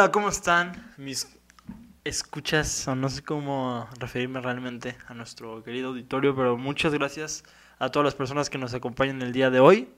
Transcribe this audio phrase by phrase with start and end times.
[0.00, 0.94] Hola, ¿cómo están?
[0.96, 1.28] Mis
[2.04, 7.44] escuchas, o no sé cómo referirme realmente a nuestro querido auditorio, pero muchas gracias
[7.78, 9.90] a todas las personas que nos acompañan el día de hoy.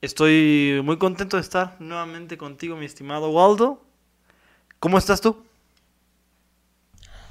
[0.00, 3.80] Estoy muy contento de estar nuevamente contigo, mi estimado Waldo.
[4.80, 5.36] ¿Cómo estás tú?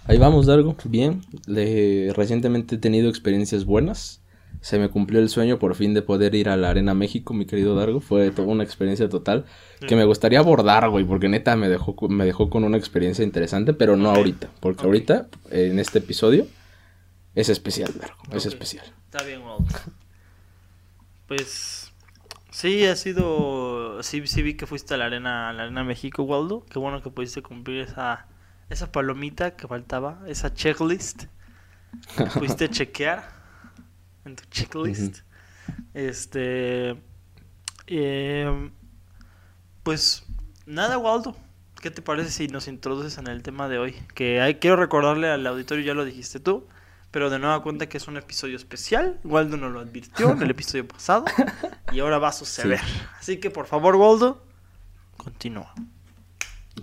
[0.06, 0.76] Ahí vamos, Dargo.
[0.86, 1.22] Bien.
[1.46, 4.22] Le- recientemente he tenido experiencias buenas.
[4.62, 7.46] Se me cumplió el sueño por fin de poder ir a la Arena México, mi
[7.46, 8.02] querido Dargo.
[8.02, 9.46] Fue toda una experiencia total
[9.86, 13.74] que me gustaría abordar, güey, porque neta me dejó, me dejó con una experiencia interesante,
[13.74, 14.18] pero no Ok.
[14.18, 14.52] ahorita.
[14.60, 14.86] Porque Ok.
[14.86, 16.48] ahorita, en este episodio,
[17.36, 18.24] es especial, Dargo.
[18.32, 18.48] Es Ok.
[18.48, 18.86] especial.
[19.06, 19.68] Está bien, Waldo.
[21.28, 21.94] Pues
[22.52, 24.04] sí, ha sido.
[24.04, 26.66] Sí, sí vi que fuiste a la arena, a la arena México, Waldo.
[26.70, 28.28] Qué bueno que pudiste cumplir esa,
[28.70, 31.26] esa palomita que faltaba, esa checklist.
[32.24, 33.39] que Pudiste chequear
[34.30, 35.20] en tu checklist.
[35.94, 36.96] Este.
[37.88, 38.72] em,
[39.84, 40.24] pues
[40.66, 41.36] nada, Waldo.
[41.82, 43.96] ¿Qué te parece si nos introduces en el tema de hoy?
[44.14, 46.68] Que hay, quiero recordarle al auditorio, ya lo dijiste tú,
[47.10, 49.18] pero de nueva cuenta que es un episodio especial.
[49.24, 51.26] Waldo nos lo advirtió en el episodio pasado
[51.92, 52.82] y ahora va a suceder.
[53.18, 54.44] Así que por favor, Waldo,
[55.16, 55.74] continúa.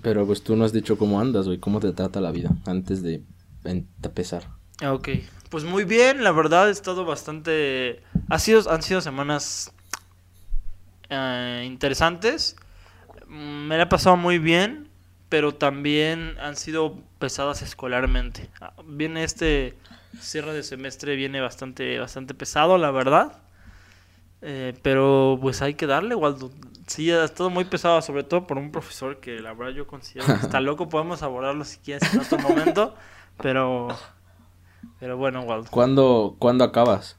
[0.00, 3.02] Pero pues tú no has dicho cómo andas, güey, cómo te trata la vida antes
[3.02, 3.22] de
[3.64, 4.48] empezar.
[4.82, 5.08] Ok,
[5.56, 8.02] pues muy bien, la verdad he estado bastante...
[8.28, 9.72] Ha sido, han sido semanas
[11.08, 12.56] eh, interesantes,
[13.26, 14.90] me la he pasado muy bien,
[15.30, 18.50] pero también han sido pesadas escolarmente.
[18.60, 19.78] Ah, Viene este
[20.20, 23.38] cierre de semestre, viene bastante, bastante pesado, la verdad.
[24.42, 26.52] Eh, pero pues hay que darle, Waldo.
[26.86, 30.26] Sí, ha estado muy pesado, sobre todo por un profesor que la verdad yo considero
[30.26, 30.90] que está loco.
[30.90, 32.94] Podemos abordarlo si quieres en otro momento,
[33.38, 33.88] pero...
[35.00, 35.68] Pero bueno, Waldo.
[35.70, 37.16] ¿Cuándo, ¿cuándo acabas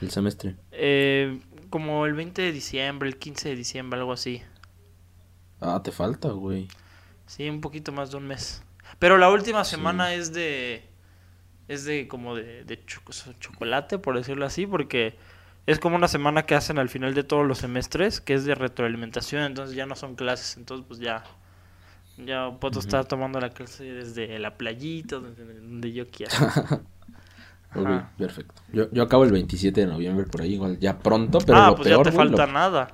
[0.00, 0.56] el semestre?
[0.72, 1.40] Eh,
[1.70, 4.42] como el 20 de diciembre, el 15 de diciembre, algo así.
[5.60, 6.68] Ah, te falta, güey.
[7.26, 8.62] Sí, un poquito más de un mes.
[8.98, 9.72] Pero la última Sí.
[9.76, 10.84] semana es de...
[11.68, 15.16] Es de como de, de choco- chocolate, por decirlo así, porque
[15.66, 18.56] es como una semana que hacen al final de todos los semestres, que es de
[18.56, 21.22] retroalimentación, entonces ya no son clases, entonces pues ya...
[22.26, 22.80] Ya puedo Ujú.
[22.80, 26.32] estar tomando la clase desde la playita, donde, donde yo quiera.
[28.18, 28.62] Perfecto.
[28.72, 31.76] Yo, yo acabo el 27 de noviembre por ahí, igual ya pronto, pero ah, lo
[31.76, 32.88] pues peor, ya te güey, falta lo- nada.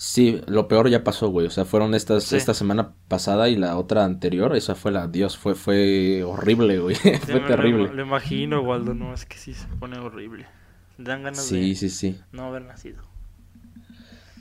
[0.00, 1.48] Sí, lo peor ya pasó, güey.
[1.48, 2.36] O sea, fueron estas, Sí.
[2.36, 4.54] esta semana pasada y la otra anterior.
[4.56, 6.94] Esa fue la, Dios, fue, fue horrible, güey.
[7.02, 7.92] Sí, fue Lo, terrible.
[7.92, 10.46] lo imagino, Waldo, no, es que sí se pone horrible.
[10.98, 12.20] Dan ganas Sí, de sí, sí.
[12.32, 13.02] no haber nacido.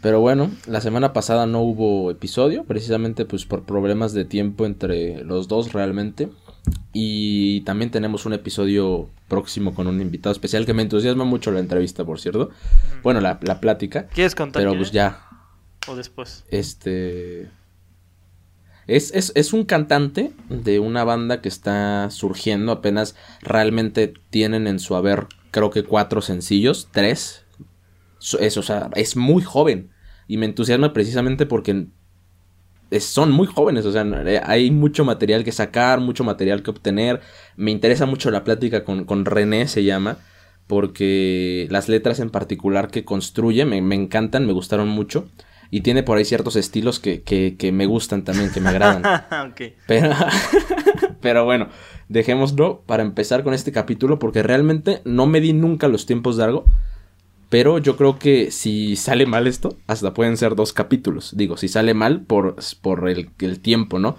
[0.01, 5.23] Pero bueno, la semana pasada no hubo episodio, precisamente pues por problemas de tiempo entre
[5.23, 6.29] los dos realmente.
[6.93, 11.59] Y también tenemos un episodio próximo con un invitado especial que me entusiasma mucho la
[11.59, 12.49] entrevista, por cierto.
[13.03, 14.07] Bueno, la, la plática.
[14.07, 14.93] ¿Quieres contar Pero pues es?
[14.93, 15.27] ya,
[15.87, 16.45] O después.
[16.49, 17.49] Este.
[18.87, 22.71] Es, es, es un cantante de una banda que está surgiendo.
[22.71, 27.43] Apenas realmente tienen en su haber, creo que cuatro sencillos, tres.
[28.39, 29.91] Es, o sea, es muy joven.
[30.27, 31.87] Y me entusiasma precisamente porque
[32.91, 33.85] es- son muy jóvenes.
[33.85, 37.21] O sea, eh, hay mucho material que sacar, mucho material que obtener.
[37.55, 40.17] Me interesa mucho la plática con, con René, se llama.
[40.67, 45.29] Porque las letras en particular que construye me, me encantan, me gustaron mucho.
[45.71, 49.03] Y tiene por ahí ciertos estilos que, que, que me gustan también, que me agradan.
[49.87, 50.11] Pero,
[51.21, 51.67] pero bueno,
[52.09, 56.43] dejémoslo para empezar con este capítulo porque realmente no me di nunca los tiempos de
[56.45, 56.65] algo.
[57.49, 61.35] Pero yo creo que si sale mal esto, hasta pueden ser dos capítulos.
[61.37, 64.17] Digo, si sale mal por, por el, el tiempo, ¿no?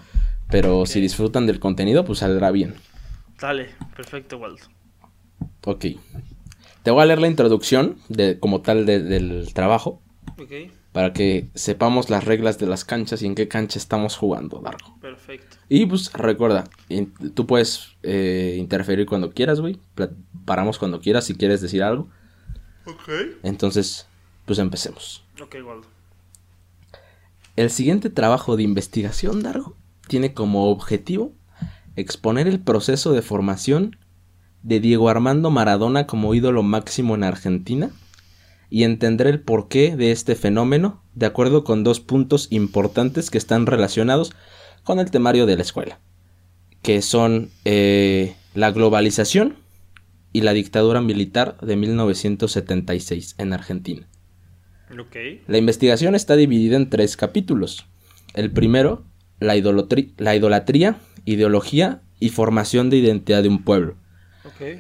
[0.50, 2.74] Pero si disfrutan del contenido, pues saldrá bien.
[3.38, 4.62] Dale, perfecto, Waldo.
[5.66, 5.84] Ok.
[6.82, 10.00] Te voy a leer la introducción de, como tal de- del trabajo
[10.40, 10.52] Ok,
[10.92, 14.98] para que sepamos las reglas de las canchas y en qué cancha estamos jugando, Dargo.
[15.00, 15.58] perfecto.
[15.68, 19.78] Y pues recuerda, in- tú puedes eh, interferir cuando quieras, güey.
[20.46, 22.08] Paramos cuando quieras si quieres decir algo.
[22.88, 23.08] Ok.
[23.42, 24.06] Entonces,
[24.46, 25.24] pues empecemos.
[25.40, 25.86] Ok, Waldo.
[27.56, 29.76] El siguiente trabajo de investigación, Dargo,
[30.06, 31.32] tiene como objetivo
[31.96, 33.96] exponer el proceso de formación
[34.62, 37.90] de Diego Armando Maradona como ídolo máximo en Argentina
[38.70, 43.66] y entender el porqué de este fenómeno de acuerdo con dos puntos importantes que están
[43.66, 44.32] relacionados
[44.84, 45.98] con el temario de la escuela,
[46.82, 49.56] que son eh, la globalización
[50.32, 54.08] y la dictadura militar de 1976 en Argentina.
[55.46, 57.86] La investigación está dividida en tres capítulos.
[58.34, 59.04] El primero,
[59.38, 59.54] la,
[60.16, 63.96] la idolatría, ideología y formación de identidad de un pueblo.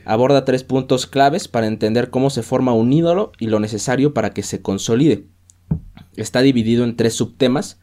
[0.04, 4.30] Aborda tres puntos claves para entender cómo se forma un ídolo y lo necesario para
[4.30, 5.26] que se consolide.
[6.16, 7.80] Está dividido en tres subtemas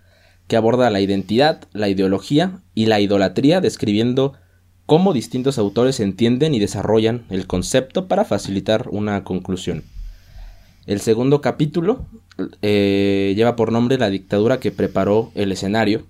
[0.47, 4.33] que aborda la identidad, la ideología y la idolatría, describiendo
[4.85, 9.83] cómo distintos autores entienden y desarrollan el concepto para facilitar una conclusión.
[10.85, 12.05] El segundo capítulo
[12.61, 16.03] eh, lleva por nombre La dictadura que preparó el escenario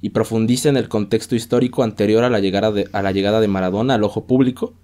[0.00, 3.48] y profundiza en el contexto histórico anterior a la llegada de, a la llegada de
[3.48, 4.74] Maradona al ojo público,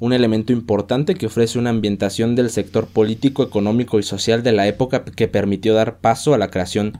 [0.00, 4.66] un elemento importante que ofrece una ambientación del sector político, económico y social de la
[4.66, 6.98] época que permitió dar paso a la creación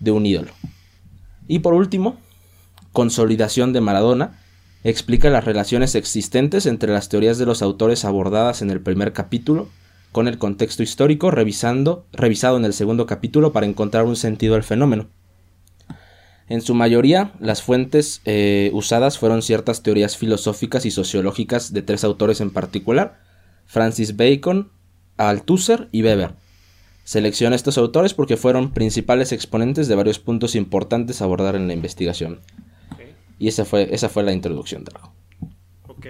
[0.00, 0.50] de un ídolo.
[1.46, 2.16] Y por último,
[2.92, 4.38] Consolidación de Maradona,
[4.84, 9.68] explica las relaciones existentes entre las teorías de los autores abordadas en el primer capítulo
[10.12, 14.62] con el contexto histórico revisando, revisado en el segundo capítulo para encontrar un sentido al
[14.62, 15.08] fenómeno.
[16.48, 22.04] En su mayoría, las fuentes eh, usadas fueron ciertas teorías filosóficas y sociológicas de tres
[22.04, 23.18] autores en particular,
[23.64, 24.70] Francis Bacon,
[25.16, 26.34] Althusser y Weber.
[27.04, 31.74] Selecciona estos autores porque fueron principales exponentes de varios puntos importantes a abordar en la
[31.74, 32.40] investigación.
[33.38, 35.12] Y esa fue, esa fue la introducción, Drago.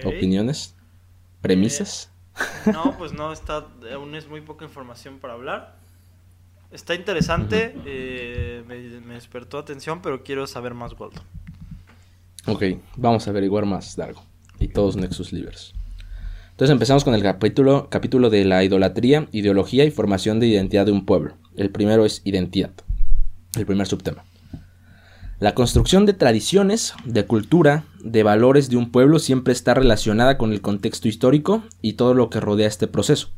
[0.04, 0.74] ¿Opiniones?
[1.40, 2.10] ¿Premisas?
[2.66, 5.76] Eh, no, pues no, está, aún es muy poca información para hablar.
[6.70, 11.22] Está interesante, eh, me, despertó atención, pero quiero saber más, Waldo.
[12.46, 12.64] Ok,
[12.96, 14.22] vamos a averiguar más, Dargo.
[14.58, 15.72] Y todos Nexus Livers.
[16.50, 20.92] Entonces empezamos con el capítulo, capítulo de la idolatría, ideología y formación de identidad de
[20.92, 21.36] un pueblo.
[21.56, 22.72] El primero es identidad,
[23.56, 24.24] el primer subtema.
[25.40, 30.52] La construcción de tradiciones, de cultura, de valores de un pueblo siempre está relacionada con
[30.52, 33.30] el contexto histórico y todo lo que rodea este proceso.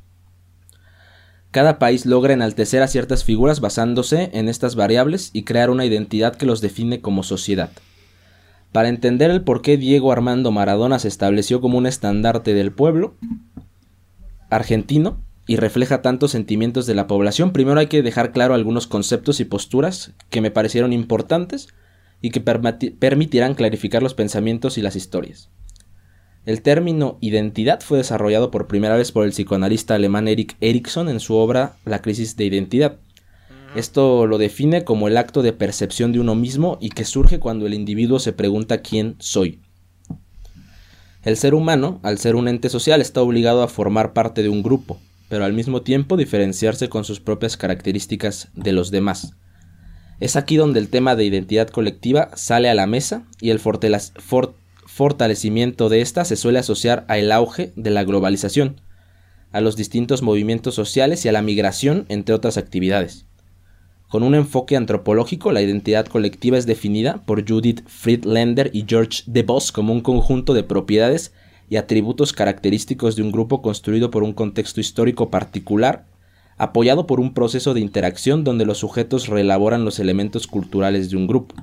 [1.50, 6.36] Cada país logra enaltecer a ciertas figuras basándose en estas variables y crear una identidad
[6.36, 7.70] que los define como sociedad.
[8.72, 13.14] Para entender el por qué Diego Armando Maradona se estableció como un estandarte del pueblo
[14.50, 19.40] argentino y refleja tantos sentimientos de la población, primero hay que dejar claro algunos conceptos
[19.40, 21.68] y posturas que me parecieron importantes
[22.20, 25.50] y que permitirán clarificar los pensamientos y las historias.
[26.46, 31.18] El término identidad fue desarrollado por primera vez por el psicoanalista alemán Erik Erikson en
[31.18, 32.98] su obra La crisis de identidad.
[33.74, 37.66] Esto lo define como el acto de percepción de uno mismo y que surge cuando
[37.66, 39.60] el individuo se pregunta quién soy.
[41.24, 44.62] El ser humano, al ser un ente social, está obligado a formar parte de un
[44.62, 49.34] grupo, pero al mismo tiempo diferenciarse con sus propias características de los demás.
[50.18, 55.90] Es aquí donde el tema de identidad colectiva sale a la mesa y el fortalecimiento
[55.90, 58.80] de ésta se suele asociar al auge de la globalización,
[59.52, 63.26] a los distintos movimientos sociales y a la migración, entre otras actividades.
[64.08, 69.70] Con un enfoque antropológico, la identidad colectiva es definida por Judith Friedlander y George DeVos
[69.70, 71.34] como un conjunto de propiedades
[71.68, 76.06] y atributos característicos de un grupo construido por un contexto histórico particular
[76.58, 81.26] apoyado por un proceso de interacción donde los sujetos reelaboran los elementos culturales de un
[81.26, 81.54] grupo.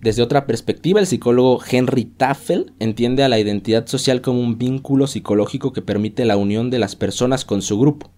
[0.00, 5.06] Desde otra perspectiva, el psicólogo Henry Tafel entiende a la identidad social como un vínculo
[5.06, 8.10] psicológico que permite la unión de las personas con su grupo.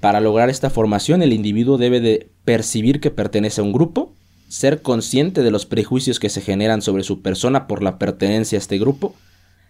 [0.00, 4.14] Para lograr esta formación, el individuo debe de percibir que pertenece a un grupo,
[4.48, 8.60] ser consciente de los prejuicios que se generan sobre su persona por la pertenencia a
[8.60, 9.14] este grupo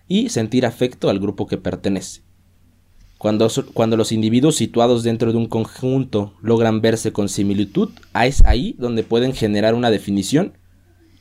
[0.07, 2.23] y sentir afecto al grupo que pertenece.
[3.19, 8.77] Cuando, cuando, los individuos situados dentro de un conjunto logran verse con similitud, es ahí
[8.79, 10.53] donde pueden generar una definición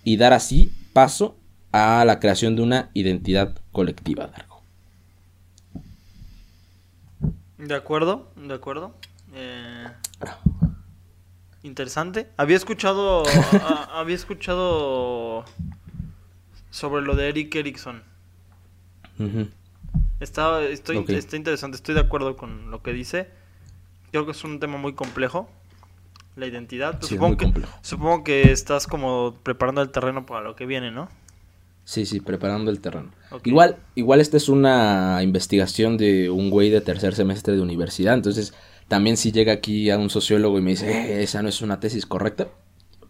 [0.04, 1.36] y dar así paso
[1.72, 4.27] a la creación de una identidad colectiva.
[4.27, 4.62] Dargo.
[7.58, 8.94] De acuerdo, de acuerdo.
[9.34, 9.88] Eh,
[11.63, 12.30] interesante.
[12.38, 13.24] Había escuchado,
[13.92, 15.46] había escuchado
[16.70, 18.04] sobre lo de Eric Erickson.
[20.19, 23.27] Está, estoy, está interesante, estoy de acuerdo con lo que dice.
[24.12, 25.50] Creo que es un tema muy complejo.
[26.36, 27.01] La identidad.
[27.01, 31.09] supongo, que, supongo que estás como preparando el terreno para lo que viene, ¿no?
[31.83, 33.12] Sí, sí, preparando el terreno.
[33.43, 38.13] Igual, igual esta es una investigación de un güey de tercer semestre de universidad.
[38.13, 38.53] Entonces,
[38.88, 41.79] también si llega aquí a un sociólogo y me dice, eh, esa no es una
[41.79, 42.50] tesis correcta,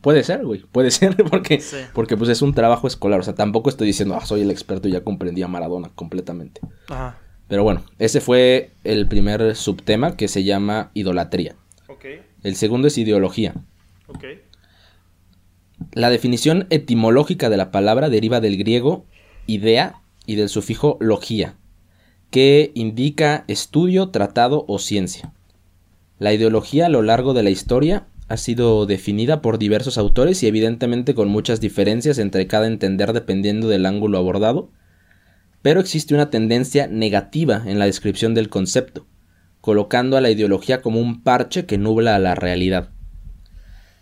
[0.08, 1.62] Puede ser, güey, puede ser, porque,
[1.94, 3.20] porque pues es un trabajo escolar.
[3.20, 6.62] O sea, tampoco estoy diciendo, ah, soy el experto y ya comprendí a Maradona completamente.
[6.88, 7.20] Ajá.
[7.50, 11.58] Pero bueno, ese fue el primer subtema que se llama idolatría.
[11.90, 12.06] Ok.
[12.42, 13.56] El segundo es ideología.
[14.08, 14.24] Ok.
[15.92, 19.06] La definición etimológica de la palabra deriva del griego
[19.46, 21.58] idea y del sufijo logía,
[22.32, 25.34] que indica estudio, tratado o ciencia.
[26.18, 30.48] La ideología a lo largo de la historia ha sido definida por diversos autores y
[30.48, 34.70] evidentemente con muchas diferencias entre cada entender dependiendo del ángulo abordado,
[35.62, 39.08] pero existe una tendencia negativa en la descripción del concepto,
[39.62, 42.90] colocando a la ideología como un parche que nubla a la realidad.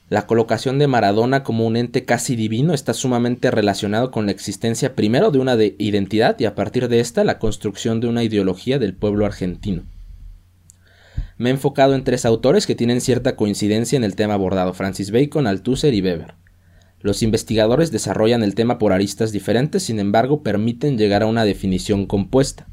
[0.08, 4.94] La colocación de Maradona como un ente casi divino está sumamente relacionado con la existencia
[4.94, 8.78] primero de una de identidad y a partir de esta la construcción de una ideología
[8.78, 9.84] del pueblo argentino.
[11.38, 15.12] Me he enfocado en tres autores que tienen cierta coincidencia en el tema abordado, Francis
[15.12, 16.36] Bacon, Althusser y Weber.
[17.02, 22.08] Los investigadores desarrollan el tema por aristas diferentes, sin embargo permiten llegar a una definición
[22.08, 22.68] compuesta.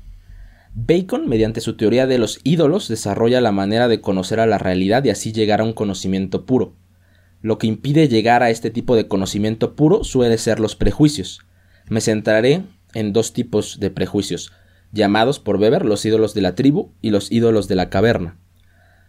[0.75, 5.05] Bacon, mediante su teoría de los ídolos, desarrolla la manera de conocer a la realidad
[5.05, 6.75] y así llegar a un conocimiento puro.
[7.43, 11.41] Lo que impide llegar a este tipo de conocimiento puro suele ser los prejuicios.
[11.91, 12.63] Me centraré
[12.95, 14.53] en dos tipos de prejuicios,
[14.93, 18.39] llamados por Weber los ídolos de la tribu y los ídolos de la caverna.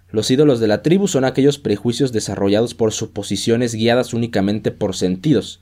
[0.09, 5.59] Los ídolos de la tribu son aquellos prejuicios desarrollados por suposiciones guiadas únicamente por sentidos.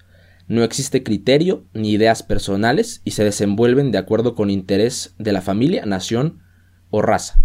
[0.47, 5.41] No existe criterio ni ideas personales y se desenvuelven de acuerdo con interés de la
[5.41, 6.41] familia, nación
[6.89, 7.39] o raza.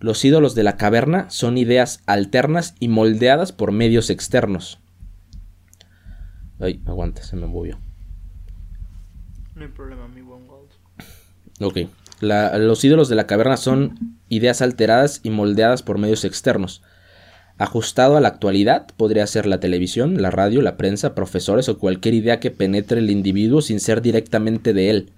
[0.00, 4.80] Los ídolos de la caverna son ideas alternas y moldeadas por medios externos.
[6.60, 7.78] Ay, aguanta, se me movió.
[9.54, 10.22] No hay problema, mi
[11.60, 11.78] Ok
[12.20, 16.82] los ídolos de la caverna son ideas alteradas y moldeadas por medios externos.
[17.58, 22.14] Ajustado a la actualidad, podría ser la televisión, la radio, la prensa, profesores o cualquier
[22.14, 25.12] idea que penetre el individuo sin ser directamente de él.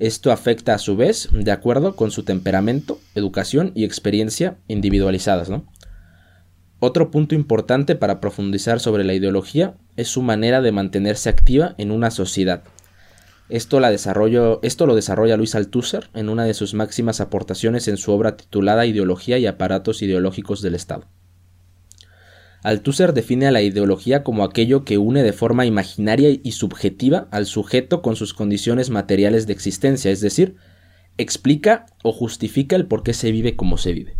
[0.00, 5.50] Esto afecta a su vez, de acuerdo con su temperamento, educación y experiencia individualizadas.
[6.80, 11.90] Otro punto importante para profundizar sobre la ideología es su manera de mantenerse activa en
[11.90, 12.62] una sociedad.
[13.48, 13.90] Esto, lo
[14.94, 19.46] desarrolla Luis Althusser en una de sus máximas aportaciones en su obra titulada Ideología y
[19.46, 21.06] aparatos ideológicos del Estado.
[22.62, 27.46] Althusser define a la ideología como aquello que une de forma imaginaria y subjetiva al
[27.46, 30.56] sujeto con sus condiciones materiales de existencia, es decir,
[31.16, 34.16] explica o justifica el por qué se vive como se vive.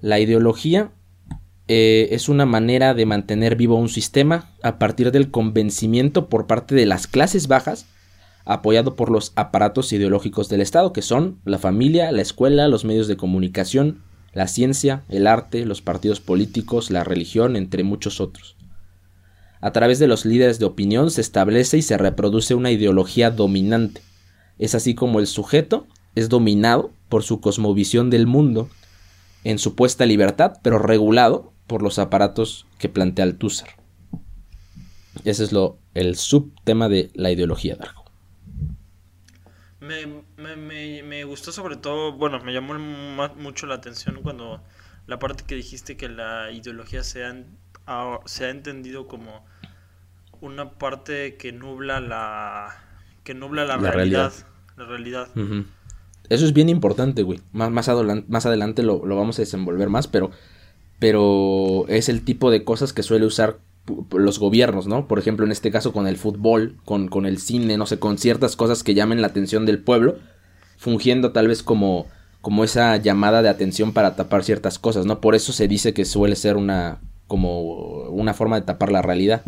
[0.00, 0.92] La ideología
[1.68, 6.74] eh, es una manera de mantener vivo un sistema a partir del convencimiento por parte
[6.74, 7.86] de las clases bajas
[8.44, 13.08] apoyado por los aparatos ideológicos del Estado, que son la familia, la escuela, los medios
[13.08, 18.56] de comunicación, la ciencia, el arte, los partidos políticos, la religión, entre muchos otros.
[19.60, 24.00] A través de los líderes de opinión se establece y se reproduce una ideología dominante.
[24.58, 28.68] Es así como el sujeto es dominado por su cosmovisión del mundo,
[29.44, 33.68] en supuesta libertad, pero regulado por los aparatos que plantea Althusser.
[35.24, 38.01] Ese es lo, el subtema de la ideología, Darjo.
[39.82, 42.78] Me, me, me, gustó sobre todo, bueno, me llamó
[43.36, 44.62] mucho la atención cuando
[45.08, 47.34] la parte que dijiste que la ideología se ha,
[48.24, 49.44] se ha entendido como
[50.40, 52.76] una parte que nubla la
[53.24, 54.32] que nubla la, realidad,
[54.76, 55.28] La realidad.
[56.28, 57.40] Eso es bien importante, güey.
[57.52, 60.30] Más, más, adelante, más adelante lo, lo, vamos a desenvolver más, pero,
[61.00, 65.08] pero es el tipo de cosas que suele usar los gobiernos, ¿no?
[65.08, 68.18] Por ejemplo, en este caso con el fútbol, con, con, el cine, no sé, con
[68.18, 70.18] ciertas cosas que llamen la atención del pueblo,
[70.76, 72.06] fungiendo tal vez como,
[72.40, 75.20] como esa llamada de atención para tapar ciertas cosas, ¿no?
[75.20, 77.62] Por eso se dice que suele ser una, como
[78.08, 79.42] una forma de tapar la realidad.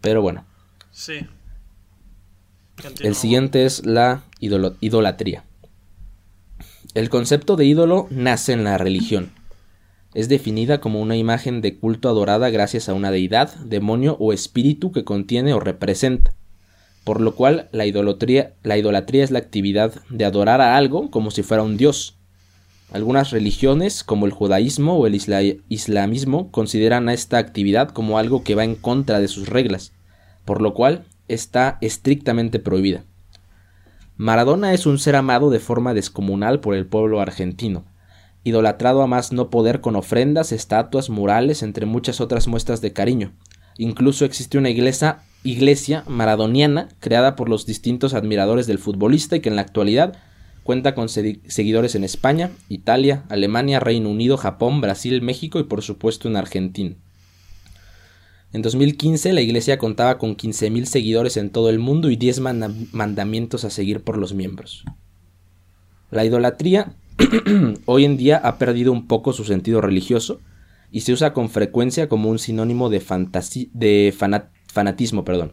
[0.00, 0.44] Pero bueno.
[0.90, 1.26] Sí.
[3.00, 5.44] El siguiente es la idolatría.
[6.94, 9.30] El concepto de ídolo nace en la religión
[10.14, 14.90] es definida como una imagen de culto adorada gracias a una deidad, demonio o espíritu
[14.90, 16.34] que contiene o representa.
[17.04, 21.30] Por lo cual la idolatría, la idolatría es la actividad de adorar a algo como
[21.30, 22.16] si fuera un dios.
[22.92, 25.14] Algunas religiones, como el judaísmo o el
[25.68, 29.92] islamismo, consideran a esta actividad como algo que va en contra de sus reglas,
[30.44, 33.04] por lo cual está estrictamente prohibida.
[34.16, 37.84] Maradona es un ser amado de forma descomunal por el pueblo argentino,
[38.44, 43.32] idolatrado a más no poder con ofrendas, estatuas, murales, entre muchas otras muestras de cariño.
[43.76, 49.48] Incluso existe una iglesia, iglesia maradoniana creada por los distintos admiradores del futbolista y que
[49.48, 50.18] en la actualidad
[50.62, 56.28] cuenta con seguidores en España, Italia, Alemania, Reino Unido, Japón, Brasil, México y por supuesto
[56.28, 56.96] en Argentina.
[58.52, 62.40] En 2015 la iglesia contaba con 15.000 seguidores en todo el mundo y 10
[62.92, 64.84] mandamientos a seguir por los miembros.
[66.10, 66.96] La idolatría
[67.86, 70.40] hoy en día ha perdido un poco su sentido religioso
[70.90, 73.00] y se usa con frecuencia como un sinónimo de,
[74.66, 75.24] fanatismo.
[75.24, 75.52] Perdón.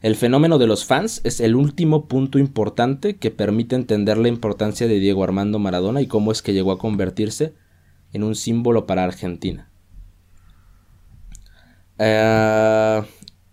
[0.00, 4.86] El fenómeno de los fans es el último punto importante que permite entender la importancia
[4.86, 7.54] de Diego Armando Maradona y cómo es que llegó a convertirse
[8.12, 9.70] en un símbolo para Argentina.
[11.98, 13.02] Eh,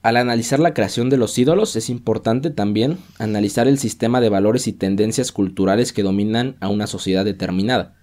[0.05, 4.67] al analizar la creación de los ídolos es importante también analizar el sistema de valores
[4.67, 7.95] y tendencias culturales que dominan a una sociedad determinada,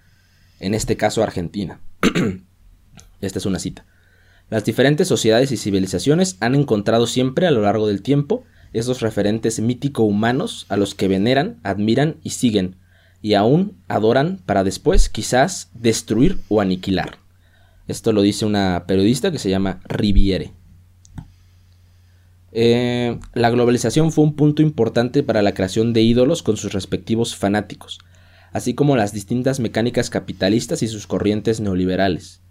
[0.59, 1.78] en este caso Argentina.
[3.21, 3.87] Esta es una cita.
[4.50, 8.42] Las diferentes sociedades y civilizaciones han encontrado siempre a lo largo del tiempo
[8.73, 12.78] esos referentes mítico-humanos a los que veneran, admiran y siguen,
[13.21, 17.18] y aún adoran para después quizás destruir o aniquilar.
[17.87, 20.50] Esto lo dice una periodista que se llama Riviere.
[22.54, 27.35] Eh, la globalización fue un punto importante para la creación de ídolos con sus respectivos
[27.35, 27.99] fanáticos,
[28.52, 32.42] así como las distintas mecánicas capitalistas y sus corrientes neoliberales.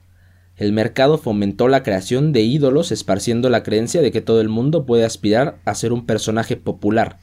[0.57, 4.85] El mercado fomentó la creación de ídolos esparciendo la creencia de que todo el mundo
[4.85, 7.19] puede aspirar a ser un personaje popular.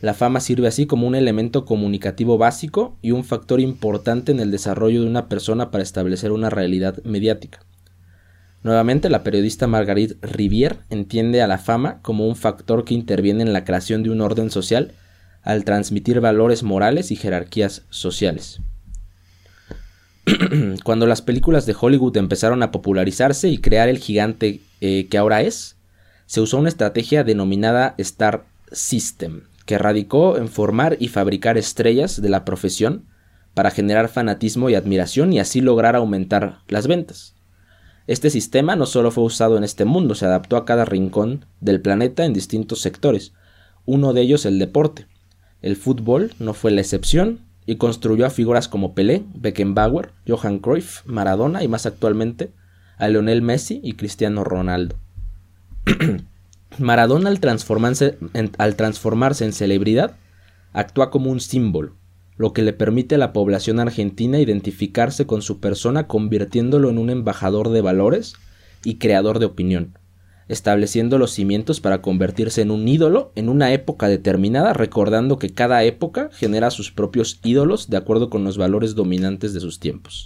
[0.00, 4.50] La fama sirve así como un elemento comunicativo básico y un factor importante en el
[4.50, 7.60] desarrollo de una persona para establecer una realidad mediática.
[8.62, 13.54] Nuevamente, la periodista Marguerite Rivière entiende a la fama como un factor que interviene en
[13.54, 14.92] la creación de un orden social
[15.42, 18.60] al transmitir valores morales y jerarquías sociales.
[20.84, 25.40] Cuando las películas de Hollywood empezaron a popularizarse y crear el gigante eh, que ahora
[25.40, 25.76] es,
[26.26, 32.28] se usó una estrategia denominada Star System, que radicó en formar y fabricar estrellas de
[32.28, 33.06] la profesión
[33.54, 37.34] para generar fanatismo y admiración y así lograr aumentar las ventas.
[38.10, 41.80] Este sistema no solo fue usado en este mundo, se adaptó a cada rincón del
[41.80, 43.34] planeta en distintos sectores,
[43.86, 45.06] uno de ellos el deporte.
[45.62, 51.06] El fútbol no fue la excepción y construyó a figuras como Pelé, Beckenbauer, Johan Cruyff,
[51.06, 52.50] Maradona y más actualmente
[52.98, 54.96] a Lionel Messi y Cristiano Ronaldo.
[56.78, 60.16] Maradona al transformarse, en, al transformarse en celebridad
[60.72, 61.94] actúa como un símbolo,
[62.40, 67.10] lo que le permite a la población argentina identificarse con su persona convirtiéndolo en un
[67.10, 68.32] embajador de valores
[68.82, 69.98] y creador de opinión,
[70.48, 75.84] estableciendo los cimientos para convertirse en un ídolo en una época determinada, recordando que cada
[75.84, 80.24] época genera sus propios ídolos de acuerdo con los valores dominantes de sus tiempos.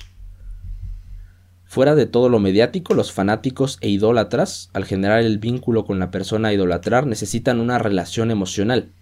[1.64, 6.12] Fuera de todo lo mediático, los fanáticos e idólatras, al generar el vínculo con la
[6.12, 8.92] persona a idolatrar, necesitan una relación emocional.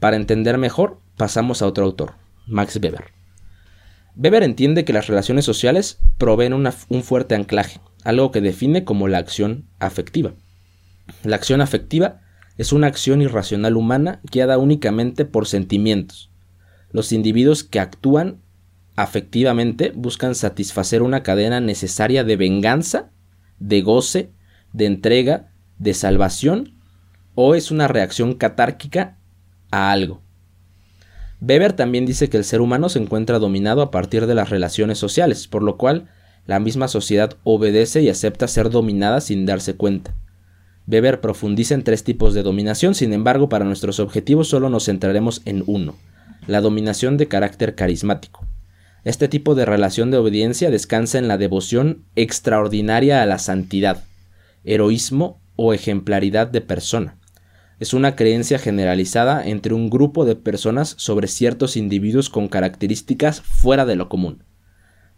[0.00, 2.14] Para entender mejor, pasamos a otro autor,
[2.46, 3.04] Max Weber.
[4.16, 9.18] Weber entiende que las relaciones sociales proveen un fuerte anclaje, algo que define como la
[9.18, 10.34] acción afectiva.
[11.24, 12.20] La acción afectiva
[12.58, 16.30] es una acción irracional humana guiada únicamente por sentimientos.
[16.90, 18.42] Los individuos que actúan
[18.96, 23.10] afectivamente buscan satisfacer una cadena necesaria de venganza,
[23.58, 24.32] de goce,
[24.72, 26.78] de entrega, de salvación,
[27.34, 29.18] o es una reacción catárquica
[29.70, 30.21] a algo.
[31.42, 34.98] Weber también dice que el ser humano se encuentra dominado a partir de las relaciones
[34.98, 36.08] sociales, por lo cual
[36.46, 40.14] la misma sociedad obedece y acepta ser dominada sin darse cuenta.
[40.86, 45.42] Weber profundiza en tres tipos de dominación, sin embargo, para nuestros objetivos solo nos centraremos
[45.44, 45.96] en uno,
[46.46, 48.46] la dominación de carácter carismático.
[49.02, 54.04] Este tipo de relación de obediencia descansa en la devoción extraordinaria a la santidad,
[54.62, 57.16] heroísmo o ejemplaridad de persona
[57.82, 63.84] es una creencia generalizada entre un grupo de personas sobre ciertos individuos con características fuera
[63.84, 64.44] de lo común.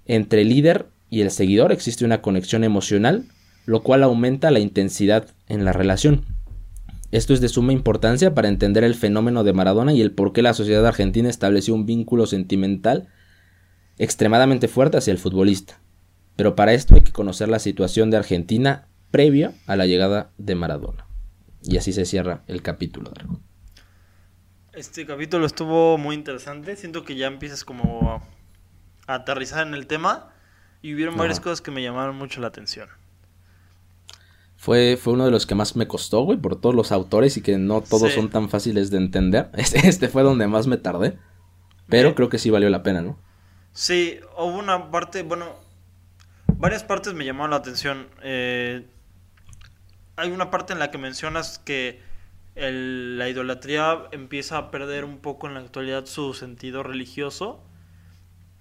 [0.06, 3.26] Entre el líder y el seguidor existe una conexión emocional,
[3.66, 6.24] lo cual aumenta la intensidad en la relación.
[7.10, 10.40] Esto es de suma importancia para entender el fenómeno de Maradona y el por qué
[10.40, 13.08] la sociedad argentina estableció un vínculo sentimental
[13.98, 15.82] extremadamente fuerte hacia el futbolista.
[16.34, 20.54] Pero para esto hay que conocer la situación de Argentina previa a la llegada de
[20.54, 21.03] Maradona.
[21.64, 23.10] Y así se cierra el capítulo,
[24.74, 26.76] Este capítulo estuvo muy interesante.
[26.76, 28.22] Siento que ya empiezas como
[29.06, 30.30] a aterrizar en el tema.
[30.82, 32.90] Y hubieron varias cosas que me llamaron mucho la atención.
[34.56, 37.42] Fue, fue uno de los que más me costó, güey, por todos los autores y
[37.42, 39.50] que no todos son tan fáciles de entender.
[39.54, 41.18] Este, este, fue donde más me tardé.
[41.88, 43.18] Pero creo que sí valió la pena, ¿no?
[43.72, 45.54] Sí, hubo una parte, bueno,
[46.58, 48.08] varias partes me llamaron la atención.
[48.22, 48.86] Eh,
[50.16, 52.00] hay una parte en la que mencionas que
[52.56, 57.62] la idolatría empieza a perder un poco en la actualidad su sentido religioso.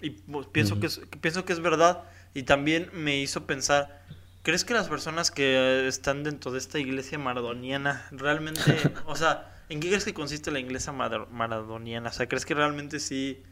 [0.02, 2.04] Y pues, pienso, que es, pienso que es verdad.
[2.34, 4.02] Y también me hizo pensar,
[4.42, 8.62] ¿crees que las personas que están dentro de esta iglesia maradoniana realmente,
[9.06, 12.10] o sea, ¿en qué crees que consiste la iglesia maradoniana?
[12.10, 13.44] O sea, ¿crees que realmente sí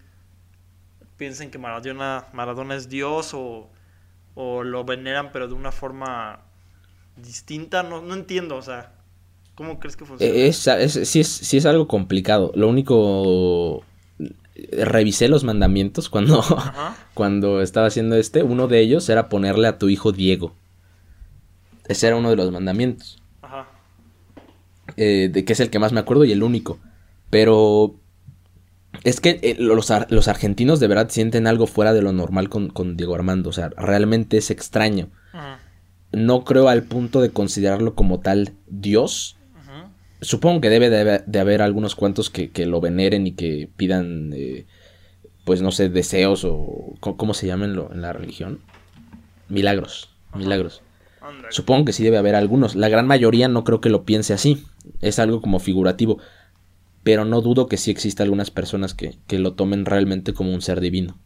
[1.18, 3.70] piensen que Maradona, Maradona es Dios o,
[4.34, 6.40] o lo veneran pero de una forma
[7.22, 8.94] distinta, no, no entiendo, o sea,
[9.56, 10.34] ¿cómo crees que funciona?
[10.34, 12.52] Eh, es, es, sí, es, sí es algo complicado.
[12.56, 13.84] Lo único
[14.72, 16.44] revisé los mandamientos cuando,
[17.14, 18.44] cuando estaba haciendo este.
[18.44, 20.54] Uno de ellos era ponerle a tu hijo Diego.
[21.88, 23.22] Ese era uno de los mandamientos.
[23.42, 23.68] Ajá.
[24.98, 26.80] Eh, de que es el que más me acuerdo y el único.
[27.30, 27.96] Pero
[29.04, 32.70] es que eh, los, los, argentinos de verdad sienten algo fuera de lo normal con,
[32.70, 33.50] con, Diego Armando.
[33.50, 35.10] O sea, realmente es extraño.
[36.12, 39.38] No creo al punto de considerarlo como tal Dios.
[40.22, 44.68] Supongo que debe de haber, algunos cuantos que, lo veneren y que pidan, eh,
[45.46, 48.60] pues no sé, deseos o cómo se llaman en la religión.
[49.50, 50.84] Milagros, milagros.
[51.50, 52.76] Supongo que sí debe haber algunos.
[52.76, 54.64] La gran mayoría no creo que lo piense así.
[55.02, 56.20] Es algo como figurativo.
[57.04, 60.62] Pero no dudo que sí exista algunas personas que, que lo tomen realmente como un
[60.62, 61.18] ser divino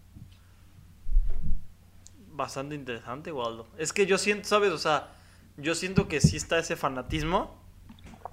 [2.35, 3.67] bastante interesante, Waldo.
[3.77, 4.71] Es que yo siento, ¿sabes?
[4.71, 5.09] O sea,
[5.57, 7.55] yo siento que sí está ese fanatismo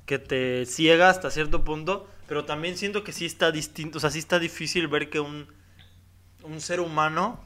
[0.07, 4.11] que te ciega hasta cierto punto, pero también siento que sí está distinto, o sea,
[4.11, 5.47] sí está difícil ver que un,
[6.43, 7.41] un ser humano,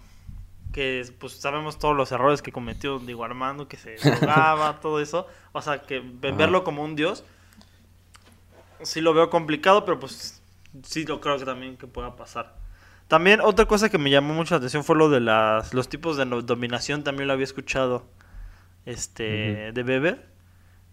[0.72, 5.26] que pues sabemos todos los errores que cometió, digo, Armando, que se drogaba, todo eso,
[5.52, 7.24] o sea, que verlo como un dios,
[8.82, 10.42] sí lo veo complicado, pero pues
[10.82, 12.54] sí lo creo que también que pueda pasar.
[13.08, 16.16] También otra cosa que me llamó mucho la atención fue lo de las, los tipos
[16.16, 18.06] de dominación, también lo había escuchado
[18.84, 20.26] este de Weber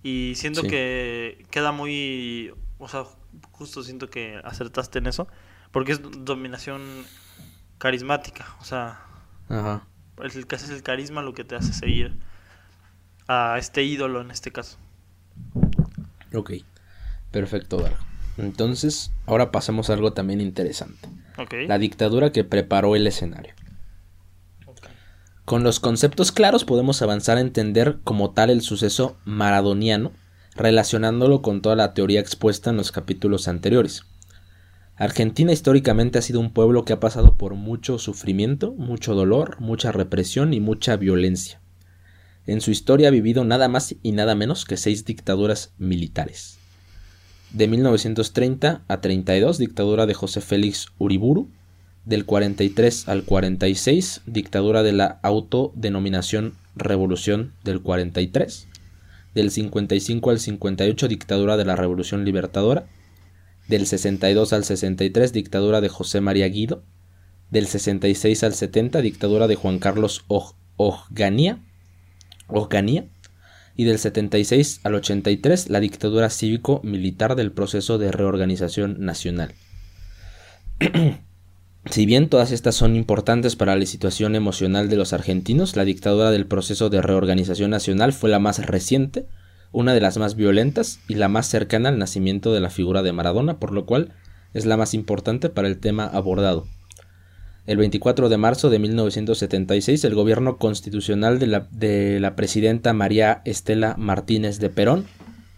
[0.03, 3.05] y siento que queda muy, o sea,
[3.51, 5.27] justo siento que acertaste en eso,
[5.71, 6.81] porque es dominación
[7.77, 8.99] carismática, o sea,
[9.49, 9.87] Ajá.
[10.21, 12.19] El, que es el carisma lo que te hace seguir
[13.27, 14.77] a este ídolo en este caso.
[16.33, 16.51] Ok,
[17.31, 17.83] perfecto,
[18.37, 21.07] Entonces, ahora pasamos a algo también interesante.
[21.67, 23.53] La dictadura que preparó el escenario.
[25.45, 30.13] Con los conceptos claros podemos avanzar a entender como tal el suceso maradoniano,
[30.55, 34.03] relacionándolo con toda la teoría expuesta en los capítulos anteriores.
[34.95, 39.91] Argentina históricamente ha sido un pueblo que ha pasado por mucho sufrimiento, mucho dolor, mucha
[39.91, 41.59] represión y mucha violencia.
[42.45, 46.59] En su historia ha vivido nada más y nada menos que seis dictaduras militares
[47.53, 51.49] de 1930 a 32, dictadura de José Félix Uriburu,
[52.03, 58.67] del 43 al 46, dictadura de la autodenominación Revolución del 43,
[59.35, 62.87] del 55 al 58, dictadura de la Revolución Libertadora,
[63.67, 66.83] del 62 al 63, dictadura de José María Guido,
[67.51, 70.25] del 66 al 70, dictadura de Juan Carlos
[70.77, 71.59] Ojganía,
[73.75, 79.53] y del 76 al 83 la dictadura cívico-militar del proceso de reorganización nacional.
[81.89, 86.31] si bien todas estas son importantes para la situación emocional de los argentinos, la dictadura
[86.31, 89.25] del proceso de reorganización nacional fue la más reciente,
[89.71, 93.11] una de las más violentas y la más cercana al nacimiento de la figura de
[93.11, 94.13] Maradona, por lo cual
[94.53, 96.67] es la más importante para el tema abordado.
[97.65, 103.41] El 24 de marzo de 1976, el gobierno constitucional de la, de la presidenta María
[103.45, 105.05] Estela Martínez de Perón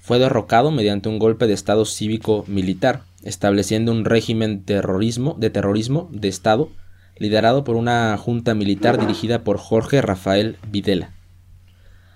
[0.01, 6.27] fue derrocado mediante un golpe de Estado cívico-militar, estableciendo un régimen terrorismo, de terrorismo de
[6.27, 6.69] Estado
[7.17, 11.11] liderado por una junta militar dirigida por Jorge Rafael Videla.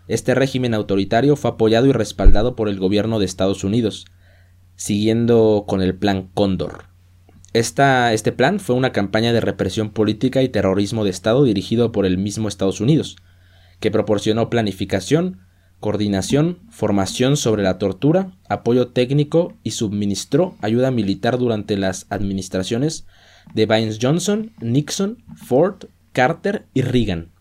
[0.08, 4.06] Este régimen autoritario fue apoyado y respaldado por el gobierno de Estados Unidos,
[4.75, 6.88] siguiendo con el Plan Cóndor
[7.53, 12.17] este plan fue una campaña de represión política y terrorismo de Estado dirigido por el
[12.17, 13.15] mismo Estados Unidos,
[13.79, 15.39] que proporcionó planificación,
[15.79, 23.05] coordinación, formación sobre la tortura, apoyo técnico y suministró ayuda militar durante las administraciones
[23.53, 27.31] de Vines Johnson, Nixon, Ford, Carter y Reagan.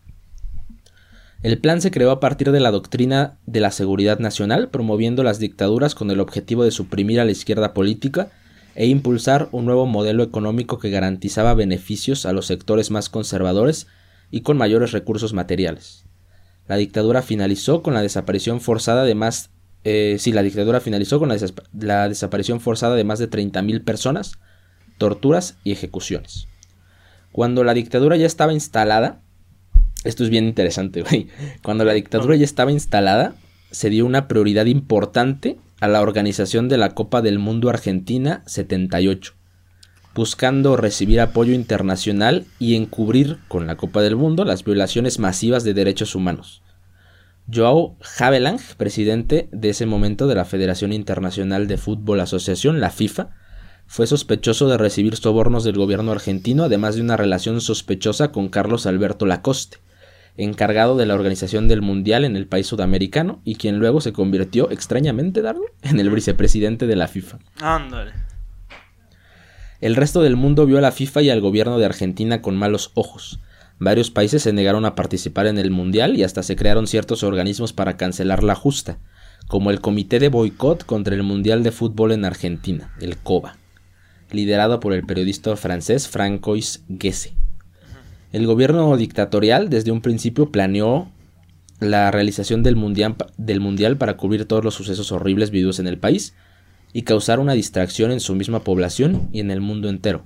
[1.43, 5.39] El plan se creó a partir de la doctrina de la seguridad nacional, promoviendo las
[5.39, 8.29] dictaduras con el objetivo de suprimir a la izquierda política
[8.79, 13.87] e impulsar un nuevo modelo económico que garantizaba beneficios a los sectores más conservadores
[14.31, 16.05] y con mayores recursos materiales.
[16.65, 19.49] La dictadura finalizó con la desaparición forzada de más
[19.83, 21.35] eh, la dictadura finalizó con la,
[21.77, 24.39] la desaparición forzada de más de 30.000 personas,
[24.97, 26.47] torturas y ejecuciones.
[27.33, 29.21] Cuando la dictadura ya estaba instalada,
[30.05, 31.27] esto es bien interesante, güey.
[31.63, 33.35] Cuando la dictadura ya estaba instalada,
[33.71, 39.33] se dio una prioridad importante a la organización de la Copa del Mundo Argentina 78,
[40.13, 45.73] buscando recibir apoyo internacional y encubrir con la Copa del Mundo las violaciones masivas de
[45.73, 46.61] derechos humanos.
[47.51, 53.29] Joao Havelang, presidente de ese momento de la Federación Internacional de Fútbol Asociación, la FIFA,
[53.87, 58.85] fue sospechoso de recibir sobornos del gobierno argentino, además de una relación sospechosa con Carlos
[58.85, 59.77] Alberto Lacoste,
[60.37, 64.71] encargado de la organización del Mundial en el país sudamericano y quien luego se convirtió,
[64.71, 67.39] extrañamente, Dardo, en el vicepresidente de la FIFA.
[67.61, 68.13] Ándale.
[69.81, 72.91] El resto del mundo vio a la FIFA y al gobierno de Argentina con malos
[72.95, 73.39] ojos.
[73.79, 77.71] Varios países se negaron a participar en el Mundial y hasta se crearon ciertos organismos
[77.71, 78.99] para cancelar la justa,
[79.47, 83.55] como el Comité de Boicot contra el Mundial de Fútbol en Argentina, el COBA,
[84.31, 87.33] liderado por el periodista francés Francois Guesse.
[88.31, 91.11] El gobierno dictatorial desde un principio planeó
[91.79, 95.97] la realización del mundial, del mundial para cubrir todos los sucesos horribles vividos en el
[95.97, 96.33] país
[96.93, 100.25] y causar una distracción en su misma población y en el mundo entero.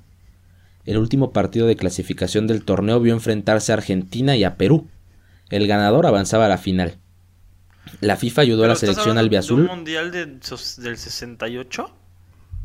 [0.85, 4.89] El último partido de clasificación del torneo vio enfrentarse a Argentina y a Perú.
[5.49, 6.97] El ganador avanzaba a la final.
[8.01, 9.61] La FIFA ayudó a la selección albiazul.
[9.61, 11.91] ¿Un mundial de, del 68?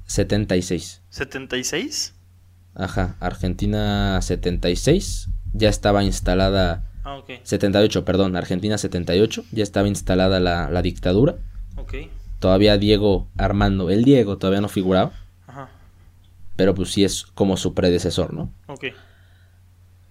[0.07, 1.03] 76.
[1.12, 2.12] ¿76?
[2.79, 5.29] Ajá, Argentina 76.
[5.53, 6.85] Ya estaba instalada.
[7.05, 7.31] Ah, ok.
[7.43, 9.45] 78, perdón, Argentina 78.
[9.51, 11.37] Ya estaba instalada la, la dictadura.
[11.77, 11.95] Ok.
[12.38, 15.12] Todavía Diego Armando, el Diego todavía no figuraba.
[15.49, 15.69] Ajá.
[16.55, 18.53] Pero pues sí es como su predecesor, ¿no?
[18.69, 18.87] Ok.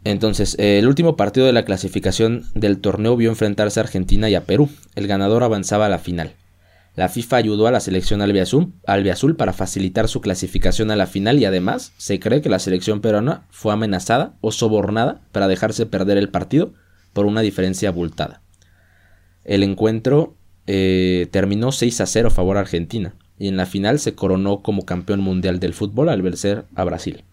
[0.04, 4.36] Entonces, eh, el último partido de la clasificación del torneo vio enfrentarse a Argentina y
[4.36, 4.70] a Perú.
[4.96, 6.34] El ganador avanzaba a la final.
[6.98, 11.38] La FIFA ayudó a la selección albiazul, albiazul para facilitar su clasificación a la final
[11.38, 16.18] y además se cree que la selección peruana fue amenazada o sobornada para dejarse perder
[16.18, 16.74] el partido
[17.14, 18.42] por una diferencia abultada.
[19.44, 24.00] El encuentro eh, terminó 6 a 0 a favor de Argentina y en la final
[24.00, 27.24] se coronó como campeón mundial del fútbol al vencer a Brasil.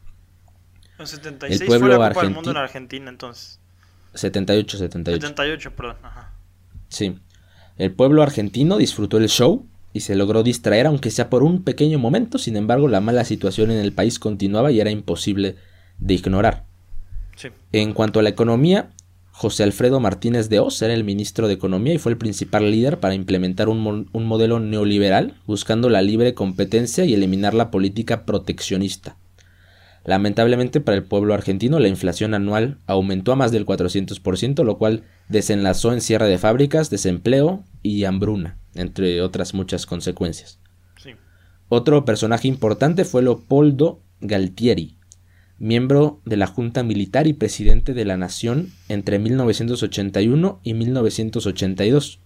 [0.99, 3.61] El 76 el pueblo fue la Copa del Mundo en Argentina, entonces.
[4.13, 5.27] 78, 78.
[5.27, 5.97] 78, perdón.
[6.03, 6.35] Ajá.
[6.91, 7.19] Sí.
[7.77, 11.99] El pueblo argentino disfrutó el show y se logró distraer, aunque sea por un pequeño
[11.99, 12.39] momento.
[12.39, 15.57] Sin embargo, la mala situación en el país continuaba y era imposible
[15.99, 16.65] de ignorar.
[17.37, 17.49] Sí.
[17.73, 18.91] En cuanto a la economía,
[19.31, 23.01] José Alfredo Martínez de Oz era el ministro de Economía y fue el principal líder
[23.01, 29.17] para implementar un, un modelo neoliberal buscando la libre competencia y eliminar la política proteccionista.
[30.05, 35.05] Lamentablemente para el pueblo argentino la inflación anual aumentó a más del 400%, lo cual
[35.29, 40.59] desenlazó en cierre de fábricas, desempleo y hambruna, entre otras muchas consecuencias.
[41.71, 44.99] Otro personaje importante fue Leopoldo Galtieri,
[45.59, 52.21] miembro de la Junta Militar y presidente de la Nación entre 1981 y 1982.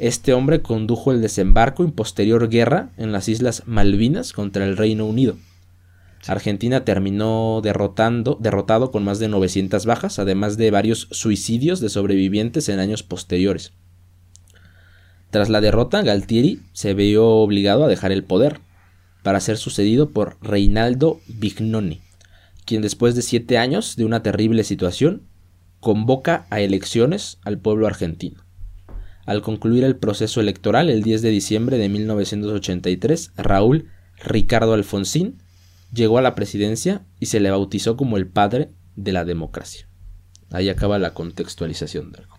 [0.00, 5.06] Este hombre condujo el desembarco y posterior guerra en las Islas Malvinas contra el Reino
[5.06, 5.36] Unido.
[6.26, 12.68] Argentina terminó derrotando, derrotado con más de 900 bajas, además de varios suicidios de sobrevivientes
[12.68, 13.72] en años posteriores.
[15.30, 18.60] Tras la derrota, Galtieri se vio obligado a dejar el poder,
[19.22, 22.00] para ser sucedido por Reinaldo Vignoni,
[22.64, 25.22] quien después de siete años de una terrible situación,
[25.80, 28.44] convoca a elecciones al pueblo argentino.
[29.26, 33.90] Al concluir el proceso electoral el 10 de diciembre de 1983, Raúl
[34.24, 35.42] Ricardo Alfonsín
[35.92, 39.86] llegó a la presidencia y se le bautizó como el padre de la democracia.
[40.50, 42.36] Ahí acaba la contextualización de algo.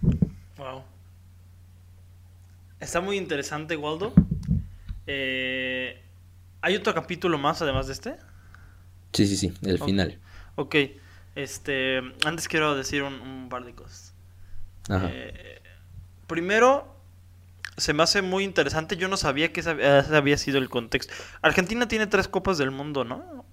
[0.58, 0.84] Wow.
[2.80, 4.14] Está muy interesante, Waldo.
[5.06, 6.02] Eh,
[6.62, 8.16] ¿Hay otro capítulo más además de este?
[9.14, 10.20] Sí, sí, sí, el final.
[10.56, 10.76] Ok,
[11.36, 14.14] este, antes quiero decir un, par de cosas.
[14.90, 15.62] Eh,
[16.28, 16.99] primero,
[17.80, 18.98] se me hace muy interesante.
[18.98, 21.14] Yo no sabía que ese había sido el contexto.
[21.42, 23.46] Argentina tiene tres copas del mundo, ¿no?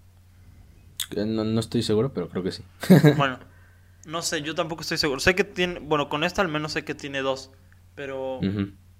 [1.15, 2.63] Eh, no, estoy seguro, pero creo que sí.
[3.17, 3.39] bueno,
[4.07, 5.21] no sé, yo tampoco estoy seguro.
[5.21, 7.51] Sé que tiene, bueno, con esta al menos sé que tiene dos,
[7.95, 8.41] pero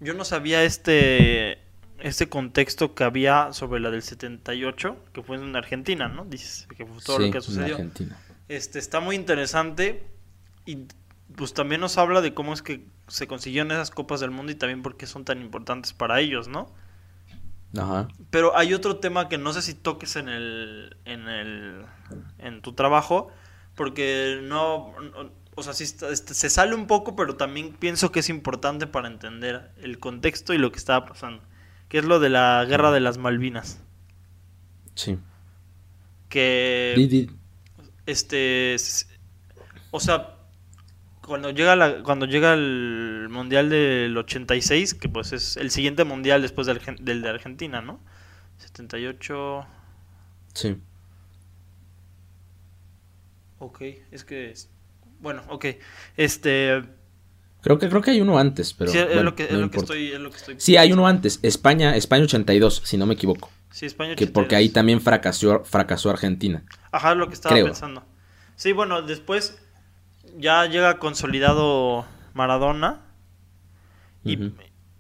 [0.01, 1.59] yo no sabía este
[1.99, 6.25] este contexto que había sobre la del 78, que fue en Argentina, ¿no?
[6.27, 7.79] Dices que fue todo lo que sucedió.
[8.49, 10.07] Este está muy interesante
[10.67, 10.87] y
[11.35, 14.55] pues también nos habla de cómo es que se consiguieron esas copas del mundo y
[14.55, 16.73] también por qué son tan importantes para ellos, ¿no?
[17.77, 18.09] Ajá.
[18.31, 21.85] Pero hay otro tema que no sé si toques en el en el
[22.39, 23.29] en tu trabajo
[23.75, 24.95] porque no,
[25.55, 29.09] o sea, sí este, se sale un poco, pero también pienso que es importante para
[29.09, 31.43] entender el contexto y lo que estaba pasando,
[31.89, 33.83] que es lo de la guerra de las Malvinas.
[34.95, 35.19] Sí.
[36.29, 37.29] Que
[38.07, 38.77] este
[39.91, 40.36] o sea,
[41.27, 46.43] cuando llega la, cuando llega el mundial del 86, que pues es el siguiente mundial
[46.43, 48.01] después del, del de Argentina, ¿no?
[48.59, 49.67] 78.
[50.55, 50.77] Sí.
[53.59, 54.55] Ok, es que
[55.21, 55.67] bueno, ok.
[56.17, 56.83] Este
[57.63, 60.13] Creo que creo que hay uno antes, pero sí, es, lo que, estoy,
[60.57, 63.51] Sí, hay uno antes, España, España 82, si no me equivoco.
[63.73, 64.29] Sí, España 82.
[64.29, 66.63] Que porque ahí también fracasó fracasó Argentina.
[66.93, 68.05] Ajá, lo que estaba pensando.
[68.55, 69.59] Sí, bueno, después
[70.39, 73.03] ya llega consolidado Maradona.
[74.25, 74.53] Y,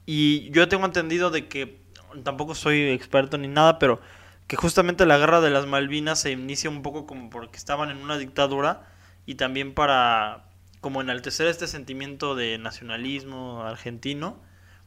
[0.06, 1.80] y yo tengo entendido de que,
[2.22, 4.00] tampoco soy experto ni nada, pero
[4.46, 7.98] que justamente la guerra de las Malvinas se inicia un poco como porque estaban en
[7.98, 8.88] una dictadura
[9.26, 10.44] y también para
[10.80, 14.40] como enaltecer este sentimiento de nacionalismo argentino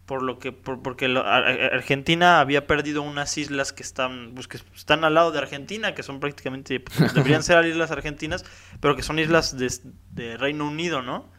[0.09, 5.03] por lo que por, porque Argentina había perdido unas islas que están pues, que están
[5.03, 8.43] al lado de Argentina que son prácticamente pues, deberían ser islas argentinas
[8.79, 11.31] pero que son islas de, Reino Unido no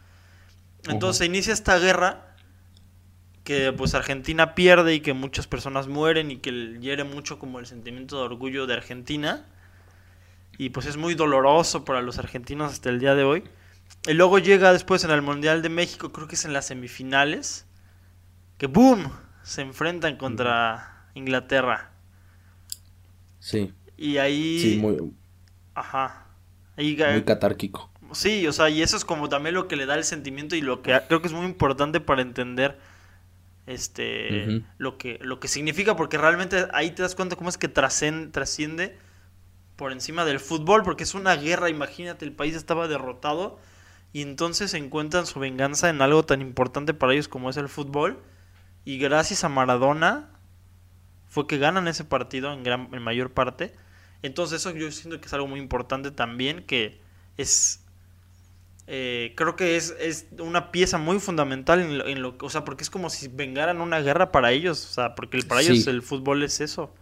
[0.87, 2.33] Entonces se inicia esta guerra
[3.43, 7.65] que pues Argentina pierde y que muchas personas mueren y que hiere mucho como el
[7.65, 9.47] sentimiento de orgullo de Argentina.
[10.57, 13.43] Y pues es muy doloroso para los argentinos hasta el día de hoy.
[14.07, 17.65] Y luego llega después en el Mundial de México, creo que es en las semifinales,
[18.61, 19.09] que ¡boom!
[19.41, 21.89] Se enfrentan contra Inglaterra.
[23.39, 23.73] Sí.
[23.97, 24.59] Y ahí...
[24.59, 24.99] Sí, muy,
[25.73, 26.27] Ajá.
[26.77, 27.89] Ahí, muy catárquico.
[28.11, 30.61] Sí, o sea, y eso es como también lo que le da el sentimiento y
[30.61, 32.77] lo que creo que es muy importante para entender
[33.65, 37.67] este lo que lo que significa porque realmente ahí te das cuenta cómo es que
[37.67, 38.95] trasciende
[39.75, 43.57] por encima del fútbol porque es una guerra, imagínate, el país estaba derrotado
[44.13, 48.21] y entonces encuentran su venganza en algo tan importante para ellos como es el fútbol
[48.85, 50.29] y gracias a Maradona
[51.27, 53.73] fue que ganan ese partido en gran en mayor parte.
[54.21, 56.99] Entonces eso yo siento que es algo muy importante también que
[57.37, 57.81] es
[58.87, 62.89] eh, creo que es, es, una pieza muy fundamental en lo, o sea, porque es
[62.89, 66.59] como si vengaran una guerra para ellos, o sea, porque para ellos el fútbol es
[66.59, 66.93] eso.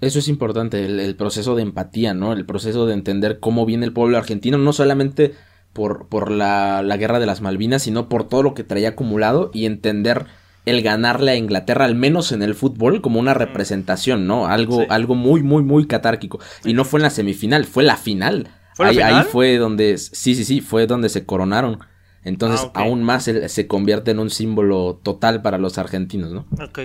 [0.00, 2.32] Eso es importante, el, proceso de empatía, ¿no?
[2.32, 5.34] El proceso de entender cómo viene el pueblo argentino, no solamente
[5.72, 9.50] por, por la, la guerra de las Malvinas, sino por todo lo que traía acumulado
[9.52, 10.26] y entender
[10.68, 14.46] el ganarle a Inglaterra, al menos en el fútbol, como una representación, ¿no?
[14.46, 16.40] Algo, algo muy, muy, muy catárquico.
[16.64, 18.50] Y no fue en la semifinal, fue la final
[18.84, 21.80] ahí, fue donde, sí, sí, sí, fue donde se coronaron.
[22.22, 26.46] Entonces, ah, aún más se, convierte en un símbolo total para los argentinos, ¿no?
[26.62, 26.80] Ok.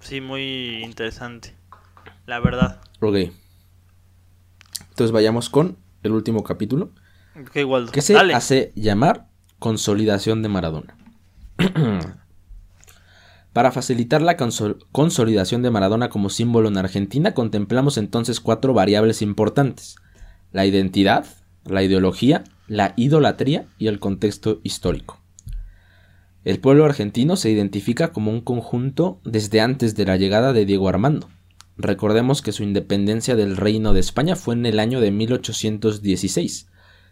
[0.00, 1.54] Sí, muy interesante.
[2.26, 2.80] La verdad.
[3.00, 3.16] Ok.
[4.90, 6.92] Entonces vayamos con el último capítulo.
[7.48, 7.66] Okay.
[7.92, 9.28] Que se hace llamar
[9.58, 10.96] Consolidación de Maradona.
[13.52, 19.96] Para facilitar la consolidación de Maradona como símbolo en Argentina, contemplamos entonces cuatro variables importantes
[20.52, 21.26] la identidad,
[21.64, 25.20] la ideología, la idolatría y el contexto histórico.
[26.44, 30.88] El pueblo argentino se identifica como un conjunto desde antes de la llegada de Diego
[30.88, 31.28] Armando.
[31.76, 36.68] Recordemos que su independencia del Reino de España fue en el año de 1816,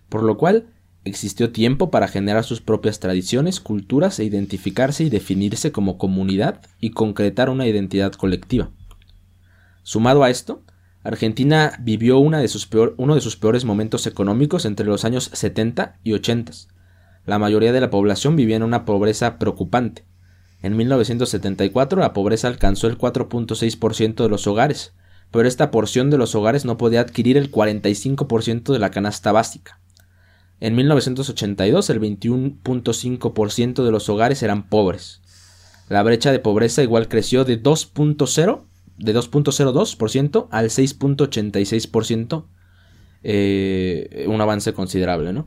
[0.08, 0.68] por lo cual
[1.06, 6.90] existió tiempo para generar sus propias tradiciones, culturas e identificarse y definirse como comunidad y
[6.90, 8.70] concretar una identidad colectiva.
[9.84, 10.64] Sumado a esto,
[11.04, 16.52] Argentina vivió uno de sus peores momentos económicos entre los años 70 y 80.
[17.24, 20.04] La mayoría de la población vivía en una pobreza preocupante.
[20.60, 24.94] En 1974 la pobreza alcanzó el 4.6% de los hogares,
[25.30, 29.80] pero esta porción de los hogares no podía adquirir el 45% de la canasta básica.
[30.60, 35.20] En 1982 el 21.5% de los hogares eran pobres.
[35.88, 38.62] La brecha de pobreza igual creció de 2.0
[38.98, 42.44] de 2.02% al 6.86%,
[43.22, 45.44] eh, un avance considerable.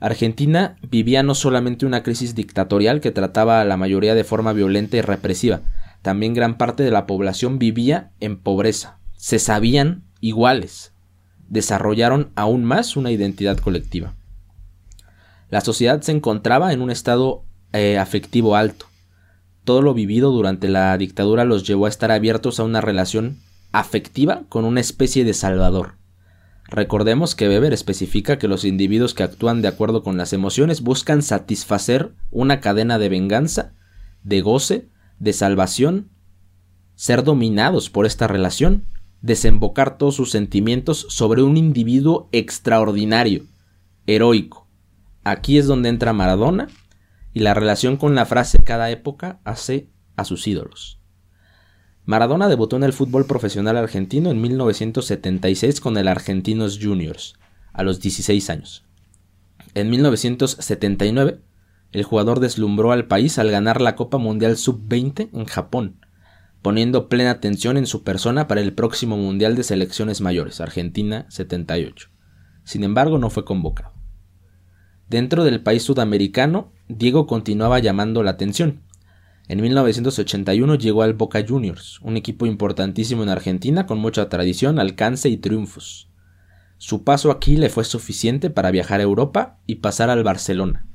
[0.00, 4.96] Argentina vivía no solamente una crisis dictatorial que trataba a la mayoría de forma violenta
[4.96, 5.62] y represiva,
[6.02, 10.92] también gran parte de la población vivía en pobreza, se sabían iguales,
[11.48, 14.14] desarrollaron aún más una identidad colectiva.
[15.50, 18.86] La sociedad se encontraba en un estado eh, afectivo alto,
[19.64, 23.38] todo lo vivido durante la dictadura los llevó a estar abiertos a una relación
[23.72, 25.96] afectiva con una especie de salvador.
[26.66, 31.22] Recordemos que Weber especifica que los individuos que actúan de acuerdo con las emociones buscan
[31.22, 33.74] satisfacer una cadena de venganza,
[34.22, 36.10] de goce, de salvación,
[36.94, 38.86] ser dominados por esta relación,
[39.20, 43.44] desembocar todos sus sentimientos sobre un individuo extraordinario,
[44.06, 44.59] heroico.
[45.24, 46.68] Aquí es donde entra Maradona
[47.32, 51.00] y la relación con la frase cada época hace a sus ídolos.
[52.04, 57.34] Maradona debutó en el fútbol profesional argentino en 1976 con el Argentinos Juniors,
[57.72, 58.84] a los 16 años.
[59.74, 61.40] En 1979,
[61.92, 66.04] el jugador deslumbró al país al ganar la Copa Mundial Sub-20 en Japón,
[66.62, 72.08] poniendo plena atención en su persona para el próximo Mundial de Selecciones Mayores, Argentina 78.
[72.64, 73.99] Sin embargo, no fue convocado.
[75.10, 78.82] Dentro del país sudamericano, Diego continuaba llamando la atención.
[79.48, 85.28] En 1981 llegó al Boca Juniors, un equipo importantísimo en Argentina con mucha tradición, alcance
[85.28, 86.08] y triunfos.
[86.78, 90.86] Su paso aquí le fue suficiente para viajar a Europa y pasar al Barcelona,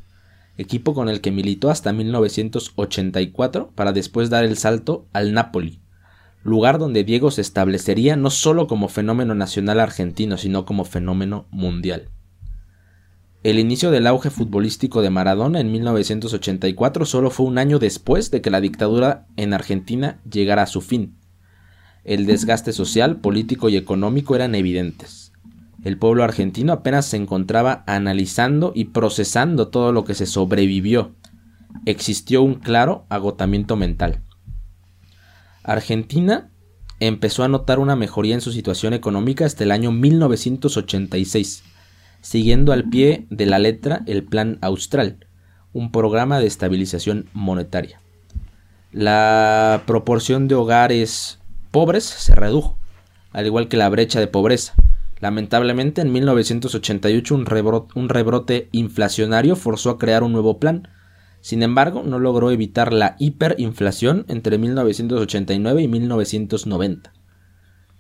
[0.58, 5.82] equipo con el que militó hasta 1984 para después dar el salto al Napoli,
[6.42, 12.12] lugar donde Diego se establecería no solo como fenómeno nacional argentino, sino como fenómeno mundial.
[13.46, 18.42] El inicio del auge futbolístico de Maradona en 1984 solo fue un año después de
[18.42, 21.20] que la dictadura en Argentina llegara a su fin.
[22.04, 25.32] El desgaste social, político y económico eran evidentes.
[25.84, 31.14] El pueblo argentino apenas se encontraba analizando y procesando todo lo que se sobrevivió.
[31.86, 34.24] Existió un claro agotamiento mental.
[35.62, 36.50] Argentina
[37.00, 41.75] empezó a notar una mejoría en su situación económica hasta el año 1986,
[42.26, 45.28] siguiendo al pie de la letra el Plan Austral,
[45.74, 48.02] un programa de estabilización monetaria.
[48.92, 52.80] La proporción de hogares pobres se redujo,
[53.32, 54.74] al igual que la brecha de pobreza.
[55.20, 60.88] Lamentablemente, en 1988 un rebrote, un rebrote inflacionario forzó a crear un nuevo plan.
[61.42, 67.15] Sin embargo, no logró evitar la hiperinflación entre 1989 y 1990.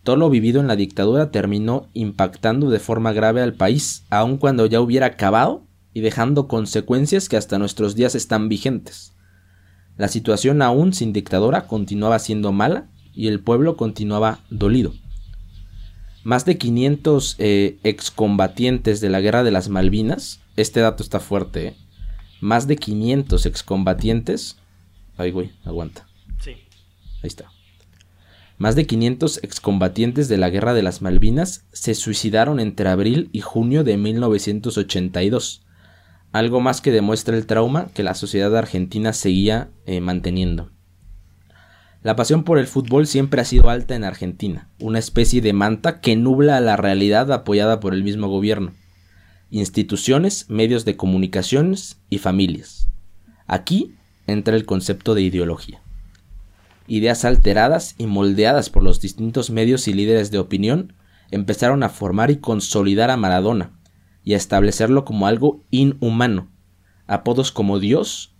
[0.05, 4.67] Todo lo vivido en la dictadura terminó impactando de forma grave al país, aun cuando
[4.67, 5.63] ya hubiera acabado
[5.95, 9.15] y dejando consecuencias que hasta nuestros días están vigentes.
[9.97, 14.93] La situación aún sin dictadura continuaba siendo mala y el pueblo continuaba dolido.
[16.23, 21.69] Más de 500 eh, excombatientes de la guerra de las Malvinas, este dato está fuerte,
[21.69, 21.75] ¿eh?
[22.41, 24.57] más de 500 excombatientes,
[25.17, 26.05] ay güey, aguanta.
[26.39, 26.51] Sí.
[26.51, 27.54] Ahí está.
[28.57, 33.41] Más de 500 excombatientes de la Guerra de las Malvinas se suicidaron entre abril y
[33.41, 35.65] junio de 1982,
[36.31, 40.71] algo más que demuestra el trauma que la sociedad argentina seguía eh, manteniendo.
[42.01, 45.99] La pasión por el fútbol siempre ha sido alta en Argentina, una especie de manta
[45.99, 48.73] que nubla a la realidad apoyada por el mismo gobierno,
[49.49, 52.89] instituciones, medios de comunicaciones y familias.
[53.47, 53.95] Aquí
[54.27, 55.84] entra el concepto de ideología.
[56.87, 60.93] Ideas alteradas y moldeadas por los distintos medios y líderes de opinión
[61.31, 63.71] empezaron a formar y consolidar a Maradona,
[64.23, 66.49] y a establecerlo como algo inhumano.
[67.07, 68.35] Apodos como Dios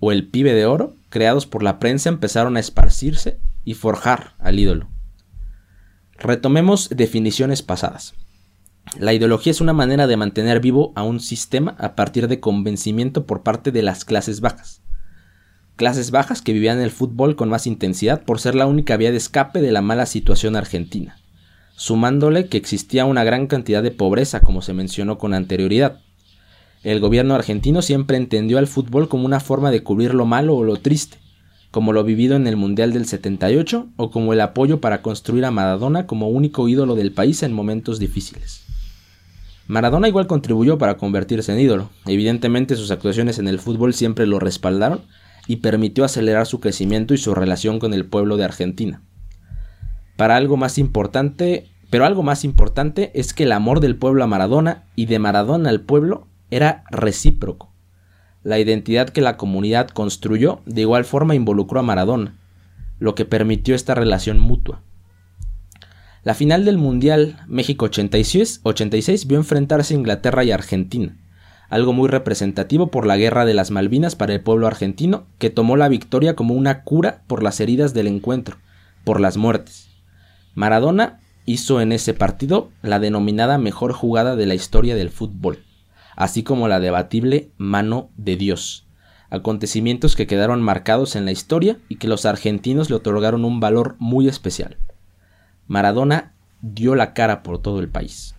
[0.00, 4.58] o el pibe de oro, creados por la prensa, empezaron a esparcirse y forjar al
[4.58, 4.88] ídolo.
[6.12, 8.14] Retomemos definiciones pasadas.
[8.98, 13.26] La ideología es una manera de mantener vivo a un sistema a partir de convencimiento
[13.26, 14.83] por parte de las clases bajas.
[15.76, 19.16] Clases bajas que vivían el fútbol con más intensidad por ser la única vía de
[19.16, 21.16] escape de la mala situación argentina
[21.76, 26.00] sumándole que existía una gran cantidad de pobreza, como se mencionó con anterioridad.
[26.82, 30.64] El gobierno argentino siempre entendió al fútbol como una forma de cubrir lo malo o
[30.64, 31.18] lo triste,
[31.70, 35.50] como lo vivido en el Mundial del 78 o como el apoyo para construir a
[35.50, 38.62] Maradona como único ídolo del país en momentos difíciles.
[39.66, 44.38] Maradona igual contribuyó para convertirse en ídolo, evidentemente sus actuaciones en el fútbol siempre lo
[44.38, 45.00] respaldaron
[45.46, 49.02] y permitió acelerar su crecimiento y su relación con el pueblo de Argentina
[50.16, 54.26] para algo más importante, pero algo más importante es que el amor del pueblo a
[54.26, 57.72] Maradona y de Maradona al pueblo era recíproco.
[58.42, 62.38] La identidad que la comunidad construyó de igual forma involucró a Maradona,
[62.98, 64.82] lo que permitió esta relación mutua.
[66.22, 71.16] La final del Mundial México 86, 86 vio enfrentarse Inglaterra y Argentina,
[71.74, 75.76] algo muy representativo por la guerra de las Malvinas para el pueblo argentino, que tomó
[75.76, 78.58] la victoria como una cura por las heridas del encuentro,
[79.02, 79.88] por las muertes.
[80.54, 85.64] Maradona hizo en ese partido la denominada mejor jugada de la historia del fútbol,
[86.14, 88.86] así como la debatible mano de Dios,
[89.28, 93.96] acontecimientos que quedaron marcados en la historia y que los argentinos le otorgaron un valor
[93.98, 94.76] muy especial.
[95.66, 98.33] Maradona dio la cara por todo el país.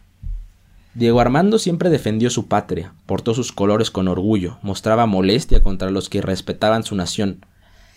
[0.96, 6.10] Diego Armando siempre defendió su patria, portó sus colores con orgullo, mostraba molestia contra los
[6.10, 7.46] que respetaban su nación,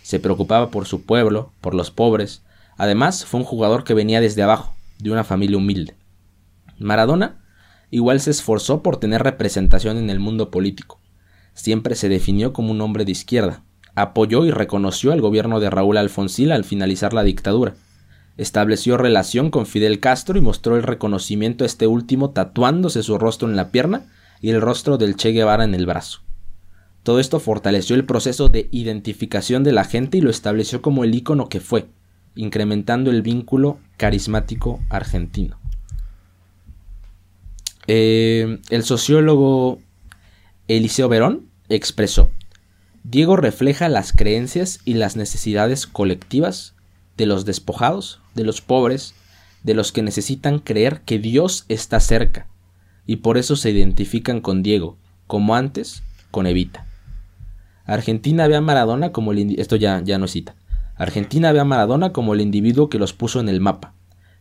[0.03, 2.43] se preocupaba por su pueblo, por los pobres,
[2.79, 5.97] Además, fue un jugador que venía desde abajo, de una familia humilde.
[6.79, 7.45] Maradona
[7.91, 11.01] igual se esforzó por tener representación en el mundo político.
[11.55, 13.65] Siempre se definió como un hombre de izquierda.
[13.97, 17.75] Apoyó y reconoció al gobierno de Raúl Alfonsín al finalizar la dictadura.
[18.39, 23.49] Estableció relación con Fidel Castro y mostró el reconocimiento a este último tatuándose su rostro
[23.49, 24.07] en la pierna
[24.41, 26.21] y el rostro del Che Guevara en el brazo.
[27.03, 31.15] Todo esto fortaleció el proceso de identificación de la gente y lo estableció como el
[31.15, 31.89] ícono que fue,
[32.37, 35.59] incrementando el vínculo carismático argentino.
[37.89, 39.81] Eh, el sociólogo
[40.69, 42.31] Eliseo Verón expresó,
[43.03, 46.75] Diego refleja las creencias y las necesidades colectivas
[47.17, 49.15] de los despojados, de los pobres,
[49.65, 52.47] de los que necesitan creer que Dios está cerca,
[53.05, 56.87] y por eso se identifican con Diego, como antes con Evita.
[57.85, 59.59] Argentina ve a Maradona como el...
[59.59, 60.55] Esto ya, ya no cita.
[60.95, 63.95] Argentina ve a Maradona como el individuo que los puso en el mapa,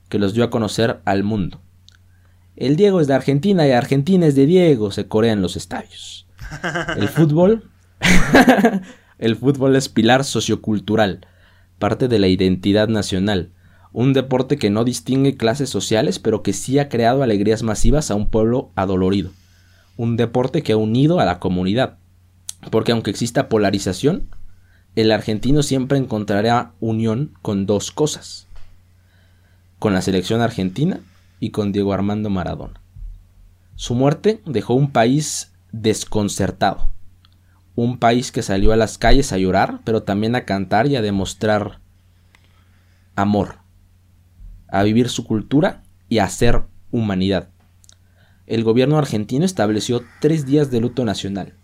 [0.10, 1.62] que los dio a conocer al mundo.
[2.56, 6.28] El Diego es de Argentina y Argentina es de Diego, se corean los estadios.
[6.98, 7.70] El fútbol.
[9.20, 11.26] el fútbol es pilar sociocultural,
[11.80, 13.52] parte de la identidad nacional,
[13.98, 18.16] Un deporte que no distingue clases sociales, pero que sí ha creado alegrías masivas a
[18.16, 19.32] un pueblo adolorido.
[19.96, 21.98] Un deporte que ha unido a la comunidad.
[22.70, 24.30] Porque aunque exista polarización,
[24.96, 28.46] el argentino siempre encontrará unión con dos cosas.
[29.80, 31.00] Con la selección argentina
[31.40, 32.80] y con Diego Armando Maradona.
[33.74, 36.92] Su muerte dejó un país desconcertado.
[37.74, 41.02] Un país que salió a las calles a llorar, pero también a cantar y a
[41.02, 41.80] demostrar
[43.16, 43.66] amor,
[44.70, 47.50] a vivir su cultura y a hacer humanidad.
[48.46, 51.56] El gobierno argentino estableció tres días de luto nacional,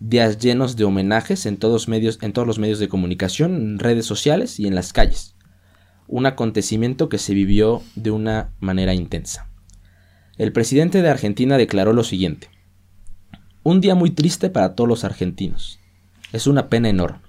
[0.00, 4.06] días llenos de homenajes en todos, medios, en todos los medios de comunicación, en redes
[4.06, 5.36] sociales y en las calles.
[6.08, 9.48] Un acontecimiento que se vivió de una manera intensa.
[10.36, 12.48] El presidente de Argentina declaró lo siguiente.
[13.62, 15.80] Un día muy triste para todos los argentinos.
[16.32, 17.22] Es una pena enorme.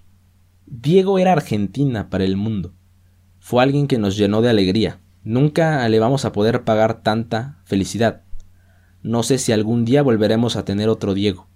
[0.66, 2.74] Diego era Argentina para el mundo.
[3.40, 5.00] Fue alguien que nos llenó de alegría.
[5.28, 8.24] Nunca le vamos a poder pagar tanta felicidad.
[9.02, 11.48] No sé si algún día volveremos a tener otro Diego.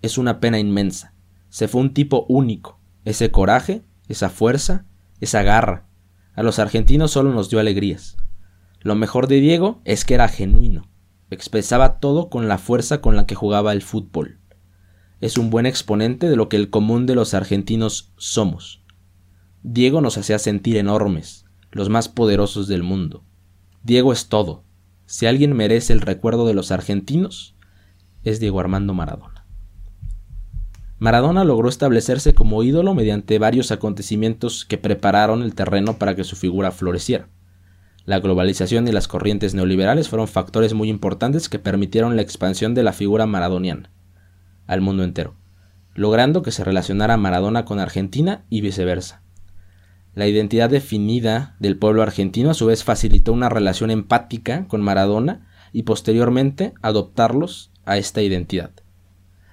[0.00, 1.14] Es una pena inmensa.
[1.48, 2.78] Se fue un tipo único.
[3.04, 4.86] Ese coraje, esa fuerza,
[5.20, 5.86] esa garra.
[6.34, 8.16] A los argentinos solo nos dio alegrías.
[8.80, 10.88] Lo mejor de Diego es que era genuino
[11.30, 14.38] expresaba todo con la fuerza con la que jugaba el fútbol.
[15.20, 18.84] Es un buen exponente de lo que el común de los argentinos somos.
[19.62, 21.45] Diego nos hacía sentir enormes,
[21.76, 23.22] los más poderosos del mundo.
[23.82, 24.64] Diego es todo.
[25.04, 27.54] Si alguien merece el recuerdo de los argentinos,
[28.24, 29.46] es Diego Armando Maradona.
[30.98, 36.34] Maradona logró establecerse como ídolo mediante varios acontecimientos que prepararon el terreno para que su
[36.34, 37.28] figura floreciera.
[38.06, 42.82] La globalización y las corrientes neoliberales fueron factores muy importantes que permitieron la expansión de
[42.82, 43.90] la figura maradoniana
[44.66, 45.36] al mundo entero,
[45.94, 49.22] logrando que se relacionara Maradona con Argentina y viceversa.
[50.16, 55.46] La identidad definida del pueblo argentino a su vez facilitó una relación empática con Maradona
[55.74, 58.70] y posteriormente adoptarlos a esta identidad,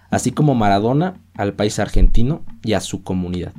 [0.09, 3.51] así como Maradona al país argentino y a su comunidad.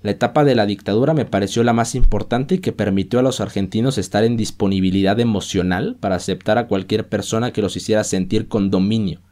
[0.00, 3.40] La etapa de la dictadura me pareció la más importante y que permitió a los
[3.40, 8.70] argentinos estar en disponibilidad emocional para aceptar a cualquier persona que los hiciera sentir con
[8.70, 9.22] dominio.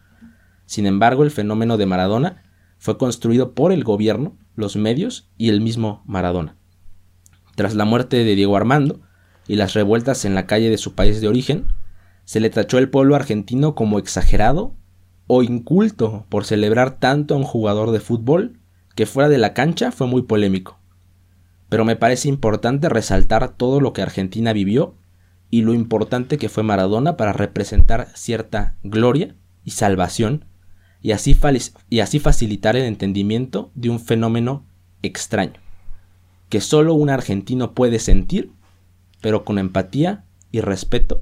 [0.66, 2.42] Sin embargo, el fenómeno de Maradona
[2.78, 6.56] fue construido por el gobierno, los medios y el mismo Maradona.
[7.54, 9.00] Tras la muerte de Diego Armando
[9.46, 11.66] y las revueltas en la calle de su país de origen,
[12.24, 14.74] se le tachó al pueblo argentino como exagerado
[15.26, 18.60] o inculto por celebrar tanto a un jugador de fútbol
[18.94, 20.78] que fuera de la cancha fue muy polémico.
[21.68, 24.96] Pero me parece importante resaltar todo lo que Argentina vivió
[25.50, 30.46] y lo importante que fue Maradona para representar cierta gloria y salvación
[31.00, 31.36] y así,
[31.90, 34.66] y así facilitar el entendimiento de un fenómeno
[35.02, 35.60] extraño,
[36.54, 38.52] que solo un argentino puede sentir,
[39.20, 41.20] pero con empatía y respeto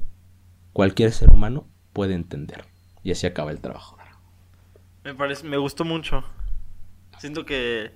[0.73, 2.65] cualquier ser humano puede entender.
[3.01, 3.97] Y así acaba el trabajo.
[5.03, 6.23] Me parece, me gustó mucho.
[7.17, 7.93] Siento que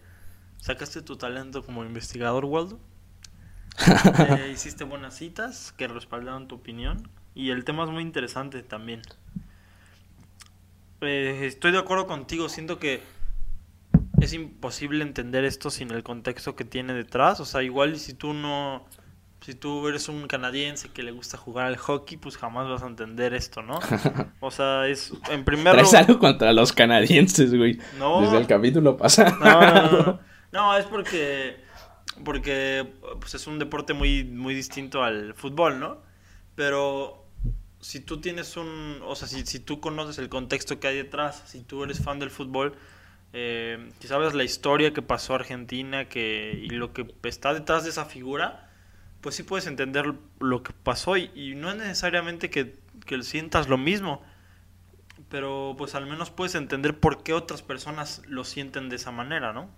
[0.58, 2.80] sacaste tu talento como investigador, Waldo.
[4.40, 7.08] Eh, hiciste buenas citas que respaldaron tu opinión.
[7.36, 9.04] Y el tema es muy interesante también.
[11.02, 12.50] Eh, estoy de acuerdo contigo.
[12.50, 13.04] Siento que
[14.20, 17.40] es imposible entender esto sin el contexto que tiene detrás.
[17.40, 18.86] O sea, igual si tú no
[19.42, 22.88] si tú eres un canadiense que le gusta jugar al hockey, pues jamás vas a
[22.88, 23.80] entender esto, ¿no?
[24.40, 25.96] O sea, es en primer lugar...
[25.96, 27.80] Algo contra los canadienses, güey.
[27.98, 28.22] No.
[28.22, 29.36] Desde el capítulo pasado.
[29.40, 30.20] No, no, no,
[30.52, 30.78] no.
[30.78, 31.66] es porque
[32.24, 36.02] porque pues es un deporte muy muy distinto al fútbol, ¿no?
[36.56, 37.28] Pero
[37.80, 41.44] si tú tienes un, o sea, si, si tú conoces el contexto que hay detrás,
[41.46, 42.76] si tú eres fan del fútbol,
[43.40, 47.92] eh, si sabes la historia que pasó Argentina, que y lo que está detrás de
[47.92, 48.72] esa figura,
[49.22, 53.78] pues sí puedes entender lo que pasó y, no es necesariamente que, que, sientas lo
[53.78, 54.24] mismo,
[55.30, 59.54] pero pues al menos puedes entender por qué otras personas lo sienten de esa manera,
[59.54, 59.70] ¿no?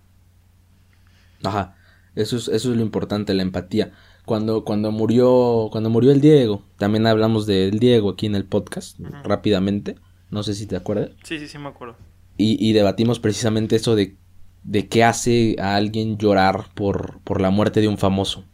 [1.44, 1.76] Ajá,
[2.14, 3.92] eso es, eso es lo importante, la empatía.
[4.24, 8.98] Cuando, cuando murió, cuando murió el Diego, también hablamos del Diego aquí en el podcast,
[9.22, 9.96] rápidamente,
[10.30, 11.10] no sé si te acuerdas.
[11.24, 11.96] Sí, sí, sí me acuerdo.
[12.40, 14.16] Y, y debatimos precisamente eso de,
[14.62, 18.44] de qué hace a alguien llorar por, por la muerte de un famoso.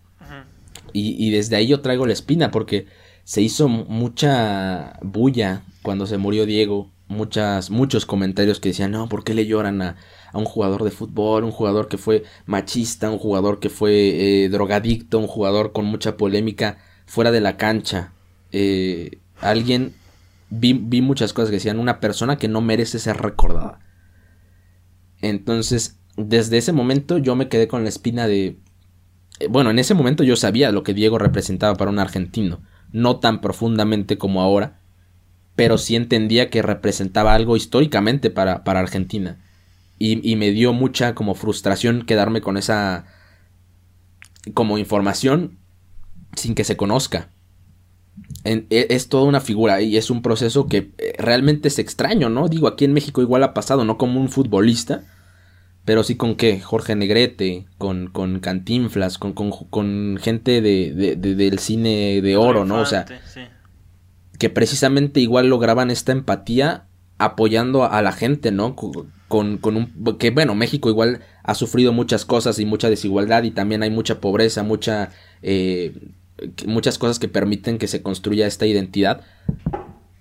[0.99, 2.87] Y, desde ahí yo traigo la espina porque
[3.22, 6.91] se hizo mucha bulla cuando se murió Diego.
[7.07, 9.97] Muchas, muchos comentarios que decían, no, ¿por qué le lloran a,
[10.32, 11.45] a un jugador de fútbol?
[11.45, 16.16] Un jugador que fue machista, un jugador que fue eh, drogadicto, un jugador con mucha
[16.16, 18.14] polémica fuera de la cancha.
[18.53, 19.95] Eh, alguien,
[20.51, 23.81] vi, muchas cosas que decían, una persona que no merece ser recordada.
[25.21, 28.59] Entonces, desde ese momento yo me quedé con la espina de
[29.39, 33.21] eh, bueno, en ese momento yo sabía lo que Diego representaba para un argentino, no
[33.21, 34.81] tan profundamente como ahora,
[35.55, 39.43] pero sí entendía que representaba algo históricamente para, para Argentina.
[39.99, 43.07] Y, y, me dio mucha como frustración quedarme con esa
[44.53, 45.59] como información
[46.35, 47.31] sin que se conozca.
[48.47, 52.49] E, es toda una figura y es un proceso que eh, realmente es extraño, ¿no?
[52.49, 55.03] Digo, aquí en México igual ha pasado, no como un futbolista,
[55.85, 62.21] pero sí con qué, Jorge Negrete, con, con Cantinflas, con, con, gente de, del cine
[62.23, 62.81] de oro, ¿no?
[62.81, 63.07] O sea,
[64.39, 66.87] que precisamente igual lograban esta empatía
[67.19, 68.77] apoyando a, la gente, ¿no?
[68.77, 70.19] Con, con, un...
[70.19, 74.21] que bueno, México igual ha sufrido muchas cosas y mucha desigualdad y también hay mucha
[74.21, 75.11] pobreza, mucha...
[75.43, 75.95] Eh,
[76.66, 79.22] muchas cosas que permiten que se construya esta identidad.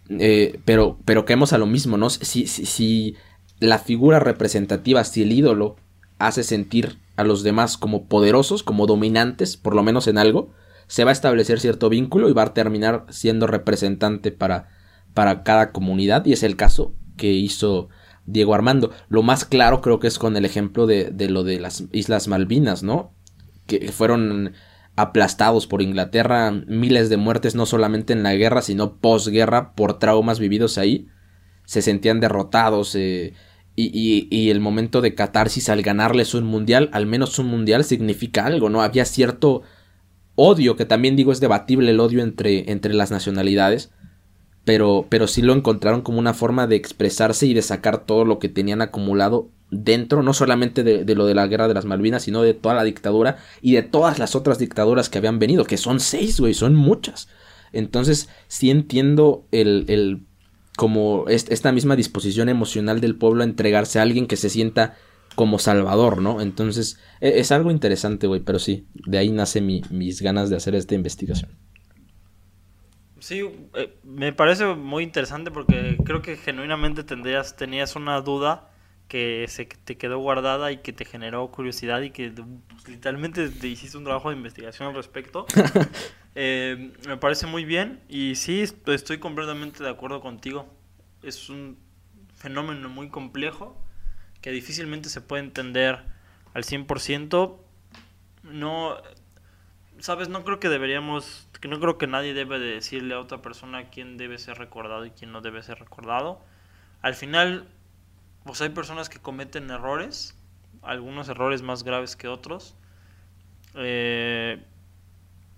[0.09, 2.09] Eh, pero, pero caemos a lo mismo, ¿no?
[2.09, 3.15] Si, si, si
[3.59, 5.77] la figura representativa, si el ídolo
[6.19, 10.51] hace sentir a los demás como poderosos, como dominantes, por lo menos en algo,
[10.87, 14.69] se va a establecer cierto vínculo y va a terminar siendo representante para,
[15.13, 16.25] para cada comunidad.
[16.25, 17.89] Y es el caso que hizo
[18.25, 18.91] Diego Armando.
[19.09, 22.27] Lo más claro creo que es con el ejemplo de, de lo de las Islas
[22.27, 23.11] Malvinas, ¿no?
[23.65, 24.53] Que fueron
[24.95, 30.39] aplastados por Inglaterra, miles de muertes no solamente en la guerra, sino posguerra por traumas
[30.39, 31.07] vividos ahí,
[31.65, 33.33] se sentían derrotados eh,
[33.75, 38.45] y, y, el momento de catarsis al ganarles un mundial, al menos un mundial significa
[38.45, 38.81] algo, ¿no?
[38.81, 39.63] Había cierto
[40.35, 43.91] odio, que también digo es debatible el odio entre, entre las nacionalidades,
[44.63, 48.39] pero, pero sí lo encontraron como una forma de expresarse y de sacar todo lo
[48.39, 49.49] que tenían acumulado
[49.83, 52.83] dentro, no solamente de, lo de la guerra de las Malvinas, sino de toda la
[52.83, 56.75] dictadura y de todas las otras dictaduras que habían venido, que son seis, güey, son
[56.75, 57.27] muchas.
[57.71, 60.23] Entonces, sí entiendo el, el
[60.77, 64.95] como esta misma disposición emocional del pueblo a entregarse a alguien que se sienta
[65.35, 66.41] como salvador, ¿no?
[66.41, 70.75] Entonces, e, es, algo interesante, güey, pero sí, de ahí nace mis ganas de hacer
[70.75, 71.51] esta investigación.
[73.25, 73.41] Sí,
[73.73, 78.69] eh, me parece muy interesante porque creo que genuinamente tendrías, tenías una duda
[79.07, 83.67] que se te quedó guardada y que te generó curiosidad y que pues, literalmente te
[83.67, 85.45] hiciste un trabajo de investigación al respecto.
[86.37, 90.67] Eh, me parece muy bien y sí, estoy completamente de acuerdo contigo.
[91.23, 91.77] Es un
[92.35, 93.81] fenómeno muy complejo
[94.41, 96.03] que difícilmente se puede entender
[96.53, 97.57] al 100%.
[98.43, 98.97] No,
[99.99, 103.89] sabes, no creo que deberíamos, no creo que nadie debe de decirle a otra persona
[103.89, 106.43] quién debe ser recordado y quién no debe ser recordado.
[107.01, 107.67] Al final
[108.45, 110.37] pues hay personas que cometen errores,
[110.83, 112.75] algunos errores más graves que otros.
[113.73, 114.63] Eh,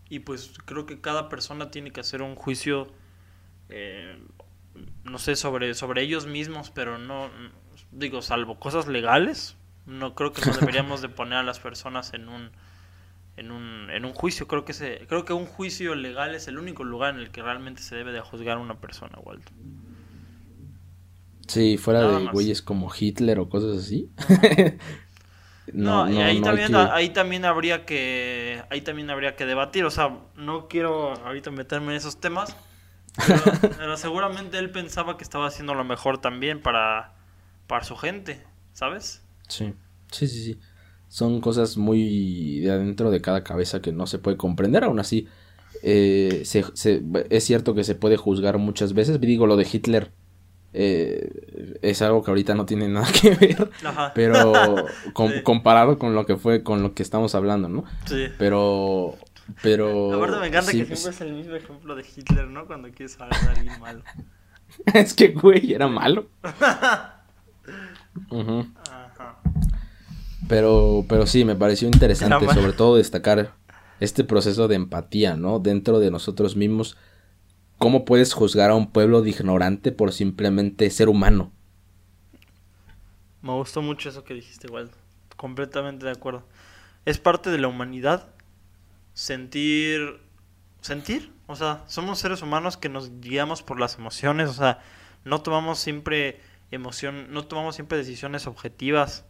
[0.09, 2.87] y pues creo que cada persona tiene que hacer un juicio,
[3.69, 4.17] eh,
[5.03, 7.29] no sé, sobre, sobre ellos mismos, pero no,
[7.91, 12.29] digo, salvo cosas legales, no creo que no deberíamos de poner a las personas en
[12.29, 12.51] un,
[13.35, 14.47] en un, en un juicio.
[14.47, 17.41] Creo que, se, creo que un juicio legal es el único lugar en el que
[17.41, 19.53] realmente se debe de juzgar a una persona, Walter.
[21.47, 24.09] Sí, fuera de güeyes como Hitler o cosas así.
[25.73, 30.17] no, y ahí, también, ahí también habría que ahí también habría que debatir, o sea,
[30.35, 32.55] no quiero ahorita meterme en esos temas,
[33.77, 37.13] pero, seguramente él pensaba que estaba haciendo lo mejor también para,
[37.65, 38.43] para su gente,
[38.73, 39.23] ¿sabes?
[39.47, 39.73] Sí,
[40.11, 40.59] sí, sí, sí.
[41.07, 45.27] Son cosas muy de adentro de cada cabeza que no se puede comprender, aún así.
[45.83, 46.43] Eh,
[47.29, 49.19] es cierto que se puede juzgar muchas veces.
[49.21, 50.11] Digo, lo de Hitler
[50.79, 53.69] eh, es algo que ahorita no tiene nada que ver,
[54.13, 54.53] pero
[55.43, 57.83] comparado con lo que fue, con lo que estamos hablando, ¿no?
[58.05, 58.27] Sí.
[58.37, 59.15] Pero,
[59.63, 60.13] pero...
[60.13, 62.67] Aparte me encanta que siempre es el mismo ejemplo de Hitler, ¿no?
[62.67, 64.03] Cuando quieres hablar de alguien malo.
[64.93, 66.27] es que, güey, era malo.
[70.47, 73.51] Pero, pero sí, me pareció interesante, sobre todo destacar
[73.99, 75.57] este proceso de empatía, ¿no?
[75.57, 76.97] Dentro de nosotros mismos
[77.77, 81.51] ¿Cómo puedes juzgar a un pueblo de ignorante por simplemente ser humano?
[83.43, 84.89] Me gustó mucho eso que dijiste, igual.
[85.35, 86.43] Completamente de acuerdo.
[87.05, 88.29] Es parte de la humanidad
[89.13, 90.19] sentir.
[90.81, 91.31] Sentir.
[91.45, 94.49] O sea, somos seres humanos que nos guiamos por las emociones.
[94.49, 94.81] O sea,
[95.23, 97.31] no tomamos siempre emoción.
[97.31, 99.25] No tomamos siempre decisiones objetivas.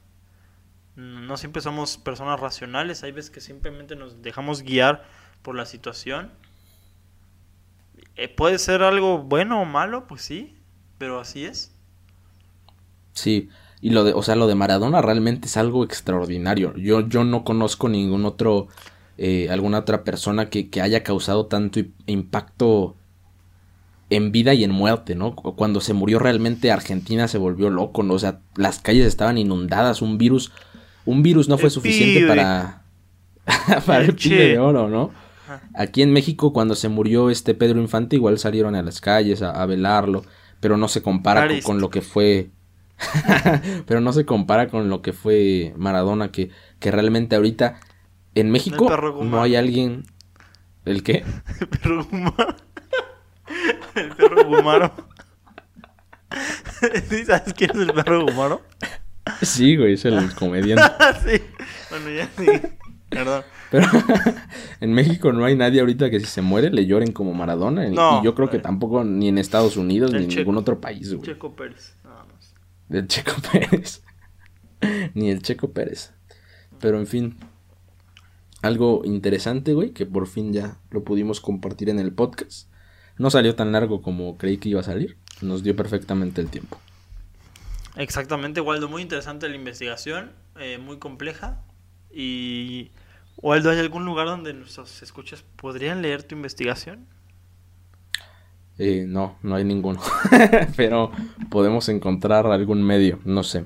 [0.95, 3.03] No siempre somos personas racionales.
[3.03, 5.03] Hay veces que simplemente nos dejamos guiar
[5.41, 6.31] por la situación
[8.17, 10.55] eh, puede ser algo bueno o malo, pues sí,
[10.97, 11.71] pero así es.
[13.13, 13.49] Sí,
[13.79, 16.75] y lo de, o sea, lo de Maradona realmente es algo extraordinario.
[16.77, 18.67] Yo, yo no conozco ningún otro,
[19.17, 22.95] eh, alguna otra persona que, que haya causado tanto impacto
[24.09, 25.35] en vida y en muerte, ¿no?
[25.35, 28.13] Cuando se murió realmente Argentina se volvió loco, ¿no?
[28.13, 30.51] O sea, las calles estaban inundadas, un virus,
[31.05, 32.83] un virus no fue suficiente para...
[33.85, 34.29] para el Che.
[34.29, 35.11] pine de oro, ¿no?
[35.47, 35.61] Ajá.
[35.73, 39.51] Aquí en México, cuando se murió este Pedro Infante, igual salieron a las calles a,
[39.51, 40.23] a velarlo,
[40.59, 42.49] pero no se compara con, lo que fue.
[43.85, 47.79] pero no se compara con lo que fue Maradona, que, que realmente ahorita
[48.35, 48.89] en México
[49.23, 50.03] no hay alguien.
[50.85, 51.23] ¿El qué?
[51.59, 52.55] El perro Gumaro.
[53.95, 54.93] El perro Gumaro.
[57.09, 58.61] ¿Sí ¿Sabes quién es el perro Gumaro?
[59.41, 60.83] Sí, güey, es el comediante.
[61.25, 61.43] sí.
[61.89, 62.61] Bueno, ya sí.
[63.09, 63.43] Perdón.
[63.71, 63.85] Pero
[64.81, 67.87] en México no hay nadie ahorita que si se muere le lloren como Maradona.
[67.87, 68.21] y- No.
[68.21, 70.39] y yo creo que tampoco ni en Estados Unidos El ni en Checo.
[70.41, 71.25] ningún otro país, güey.
[71.25, 71.95] Checo Pérez.
[72.03, 72.53] Nada más.
[72.89, 74.03] Del Checo Pérez.
[75.13, 76.13] Ni el Checo Pérez.
[76.79, 77.37] Pero en fin.
[78.61, 82.69] Algo interesante, güey, que por fin ya lo pudimos compartir en el podcast.
[83.17, 85.17] No salió tan largo como creí que iba a salir.
[85.41, 86.79] Nos dio perfectamente el tiempo.
[87.95, 88.87] Exactamente, Waldo.
[88.89, 90.31] Muy interesante la investigación.
[90.59, 91.61] eh, muy compleja.
[92.11, 92.91] Y.
[93.37, 97.07] Waldo, ¿hay algún lugar donde nuestros escuchas podrían leer tu investigación?
[98.77, 100.01] Eh, no, no hay ninguno.
[100.75, 101.11] Pero
[101.49, 103.65] podemos encontrar algún medio, no sé.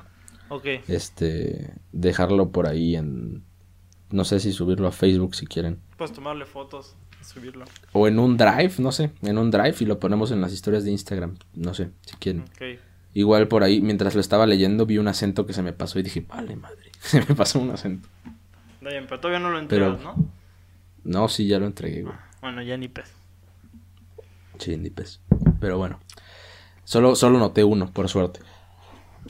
[0.50, 0.66] Ok.
[0.88, 3.44] Este, dejarlo por ahí en...
[4.10, 5.80] No sé si subirlo a Facebook si quieren.
[5.98, 7.66] Puedes tomarle fotos subirlo.
[7.94, 9.12] O en un drive, no sé.
[9.22, 11.38] En un drive y lo ponemos en las historias de Instagram.
[11.54, 12.42] No sé, si quieren.
[12.42, 12.80] Ok.
[13.14, 16.04] Igual por ahí, mientras lo estaba leyendo, vi un acento que se me pasó y
[16.04, 16.92] dije, vale, madre.
[17.02, 18.08] Se me pasó un acento.
[18.82, 20.32] Está bien, pero todavía no lo entregas, Pero- ¿no?
[21.04, 22.16] No, sí, ya lo entregué, güey.
[22.42, 23.12] Bueno, ya ni pez.
[24.58, 25.20] Sí, ni pez.
[25.60, 26.00] Pero bueno.
[26.84, 28.40] Solo, solo noté uno, por suerte.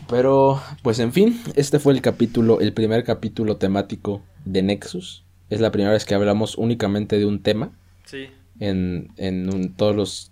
[0.09, 5.25] Pero, pues en fin, este fue el capítulo, el primer capítulo temático de Nexus.
[5.49, 7.71] Es la primera vez que hablamos únicamente de un tema
[8.05, 8.29] Sí.
[8.59, 10.30] en, en un- todos los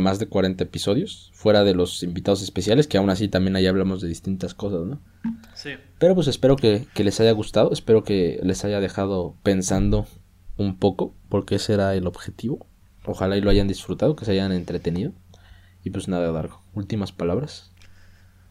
[0.00, 4.00] más de 40 episodios, fuera de los invitados especiales, que aún así también ahí hablamos
[4.00, 5.00] de distintas cosas, ¿no?
[5.54, 5.70] Sí.
[5.98, 10.06] Pero pues espero que, que les haya gustado, espero que les haya dejado pensando
[10.56, 12.66] un poco, porque ese era el objetivo.
[13.04, 15.12] Ojalá y lo hayan disfrutado, que se hayan entretenido.
[15.82, 17.72] Y pues nada, Dargo, últimas palabras.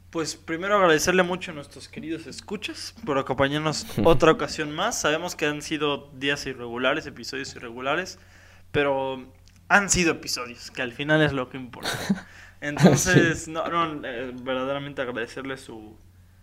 [0.09, 4.99] Pues primero agradecerle mucho a nuestros queridos escuchas por acompañarnos otra ocasión más.
[4.99, 8.17] Sabemos que han sido días irregulares, episodios irregulares,
[8.71, 9.27] pero
[9.69, 11.89] han sido episodios, que al final es lo que importa.
[12.61, 15.95] Entonces, no, no, eh, verdaderamente agradecerle su,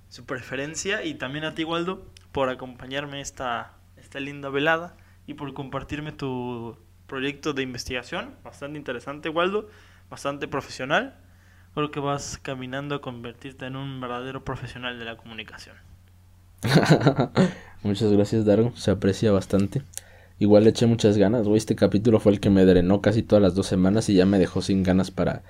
[0.09, 4.97] su preferencia y también a ti, Waldo, por acompañarme esta, esta linda velada
[5.27, 8.35] y por compartirme tu proyecto de investigación.
[8.45, 9.69] Bastante interesante, Waldo,
[10.11, 11.17] bastante profesional.
[11.75, 15.77] Creo que vas caminando a convertirte en un verdadero profesional de la comunicación.
[17.83, 19.83] Muchas gracias, Dargo, se aprecia bastante.
[20.39, 21.59] Igual le eché muchas ganas, güey.
[21.59, 24.39] Este capítulo fue el que me drenó casi todas las dos semanas y ya me
[24.39, 25.43] dejó sin ganas para,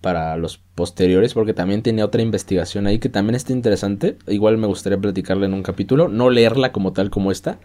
[0.00, 4.16] para los posteriores, porque también tenía otra investigación ahí que también está interesante.
[4.26, 7.58] Igual me gustaría platicarla en un capítulo, no leerla como tal como esta,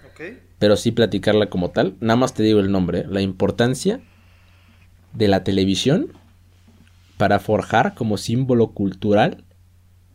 [0.59, 1.95] pero sí platicarla como tal.
[1.99, 3.05] Nada más te digo el nombre, ¿eh?
[3.07, 4.01] la importancia
[5.13, 6.13] de la televisión
[7.17, 9.43] para forjar como símbolo cultural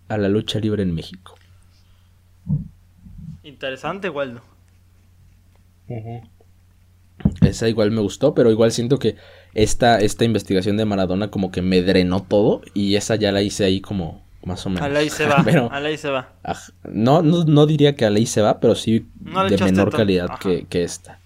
[0.09, 1.35] a la lucha libre en México.
[3.43, 4.43] Interesante, Waldo.
[7.41, 9.17] Esa igual me gustó, pero igual siento que
[9.55, 13.65] esta, esta investigación de Maradona como que me drenó todo y esa ya la hice
[13.65, 14.85] ahí como más o menos.
[14.85, 15.43] Al ahí se va.
[15.45, 16.33] Pero, Al ahí se va.
[16.43, 19.91] aj- no, no, no diría que a ley se va, pero sí No de menor
[19.93, 21.19] calidad que, que esta.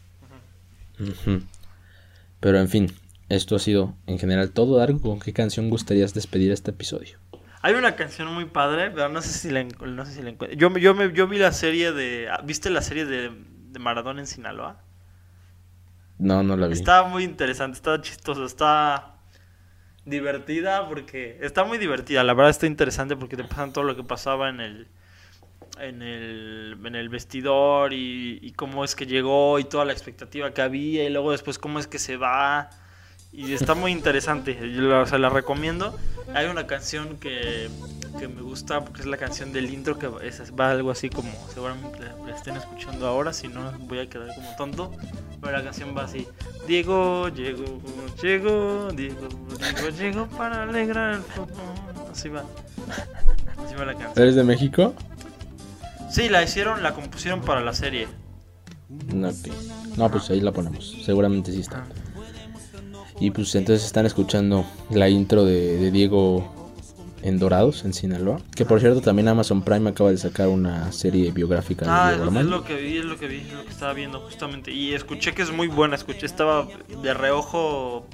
[2.40, 2.92] Pero en fin,
[3.28, 4.76] esto ha sido en general todo.
[4.78, 7.18] Dargo, ¿con qué canción gustarías despedir este episodio?
[7.62, 10.56] Hay una canción muy padre, pero no sé si la, no sé si la encuentro.
[10.58, 12.28] Yo, yo, me, yo vi la serie de...
[12.44, 13.30] ¿Viste la serie de,
[13.72, 14.82] de Maradona en Sinaloa?
[16.18, 16.72] No, no la vi.
[16.74, 19.16] Está muy interesante, está chistoso, está
[20.04, 24.04] divertida porque está muy divertida, la verdad está interesante porque te pasan todo lo que
[24.04, 24.88] pasaba en el
[25.78, 30.54] en el, en el vestidor y, y cómo es que llegó y toda la expectativa
[30.54, 32.70] que había y luego después cómo es que se va
[33.36, 35.96] y está muy interesante, yo la- se la recomiendo.
[36.34, 37.68] Hay una canción que,
[38.18, 41.30] que me gusta porque es la canción del intro que es, va algo así como
[41.54, 44.92] seguramente la, la estén escuchando ahora, si no voy a quedar como tonto.
[45.40, 46.26] Pero la canción va así.
[46.66, 47.64] Diego, llegó,
[48.22, 49.28] llegó, Diego,
[49.58, 51.46] Diego, llegó para alegrar el fútbol.
[52.10, 52.42] Así va.
[53.64, 54.12] Así va la canción.
[54.16, 54.94] ¿Eres de México?
[56.10, 58.08] Sí, la hicieron, la compusieron para la serie.
[58.88, 59.48] No, ok.
[59.96, 60.96] No, pues ahí la ponemos.
[61.04, 61.84] Seguramente sí está.
[63.18, 66.52] Y pues entonces están escuchando la intro de, de Diego
[67.22, 68.40] en Dorados, en Sinaloa.
[68.54, 72.30] Que por cierto también Amazon Prime acaba de sacar una serie biográfica de Ah, Diego
[72.30, 74.70] es, es lo que vi, es lo que vi, es lo que estaba viendo justamente.
[74.70, 76.68] Y escuché que es muy buena, escuché, estaba
[77.02, 78.06] de reojo,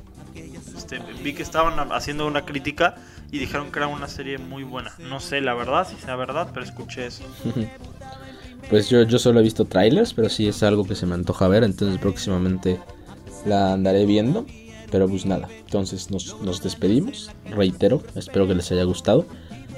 [0.77, 2.97] este, vi que estaban haciendo una crítica
[3.31, 4.93] y dijeron que era una serie muy buena.
[4.99, 7.25] No sé la verdad, si sea verdad, pero escuché eso.
[8.71, 11.49] pues yo, yo solo he visto trailers, pero sí es algo que se me antoja
[11.49, 12.79] ver, entonces próximamente
[13.45, 14.47] la andaré viendo.
[14.93, 17.31] Pero pues nada, entonces nos, nos despedimos.
[17.51, 19.27] Reitero, espero que les haya gustado.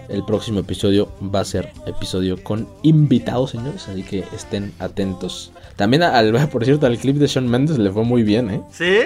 [0.09, 5.53] El próximo episodio va a ser episodio con invitados, señores, así que estén atentos.
[5.77, 8.61] También, al, por cierto, al clip de Sean Mendes le fue muy bien, ¿eh?
[8.71, 8.99] ¿Sí?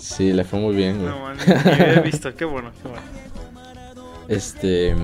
[0.00, 1.10] Sí, le fue muy bien, güey.
[1.10, 3.02] No, man, he visto, qué bueno, qué bueno.
[4.28, 4.94] Este,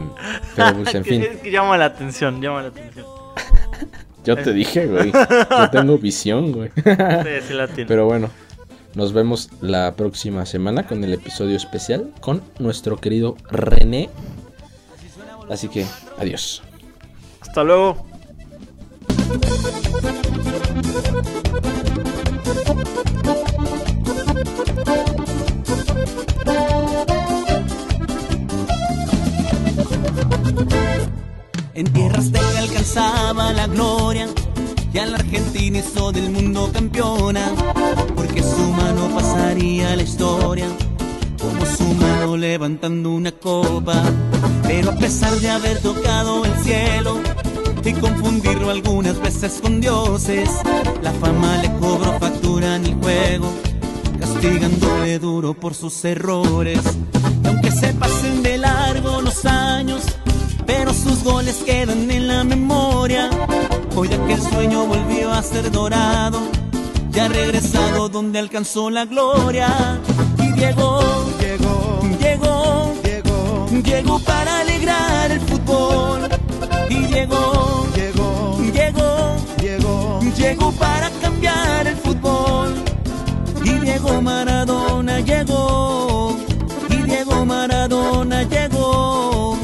[0.57, 3.07] pero pues en fin, Es que llama la atención, llama la atención.
[4.25, 6.71] yo te dije, güey, yo tengo visión, güey.
[6.75, 7.87] Sí, sí la tiene.
[7.87, 8.29] Pero bueno,
[8.95, 14.11] nos vemos la próxima semana con el episodio especial con nuestro querido René.
[15.49, 15.87] Así que,
[16.19, 16.63] adiós.
[17.41, 18.07] Hasta luego.
[31.75, 34.29] En tierras de que alcanzaba la gloria,
[34.93, 37.53] y al Argentina hizo del mundo campeona,
[38.21, 40.67] porque su mano pasaría la historia,
[41.41, 43.95] como su mano levantando una copa.
[44.65, 47.19] Pero a pesar de haber tocado el cielo
[47.83, 50.51] y confundirlo algunas veces con dioses,
[51.03, 53.49] la fama le cobró factura en el juego,
[54.19, 56.81] castigándole duro por sus errores.
[57.43, 60.03] Y aunque se pasen de largo los años,
[60.67, 63.31] pero sus goles quedan en la memoria.
[63.97, 66.39] Hoy aquel sueño volvió a ser dorado,
[67.13, 70.01] ya ha regresado donde alcanzó la gloria.
[70.39, 71.01] Y llegó,
[71.41, 76.29] Llegó, llegó, llegó, llegó para alegrar el fútbol.
[76.89, 82.75] Y llegó, llegó, llegó, llegó, llegó para cambiar el fútbol.
[83.65, 86.37] Y Diego Maradona llegó,
[86.89, 89.59] y Diego Maradona llegó,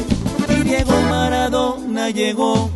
[0.49, 2.76] y Diego Maradona llegó.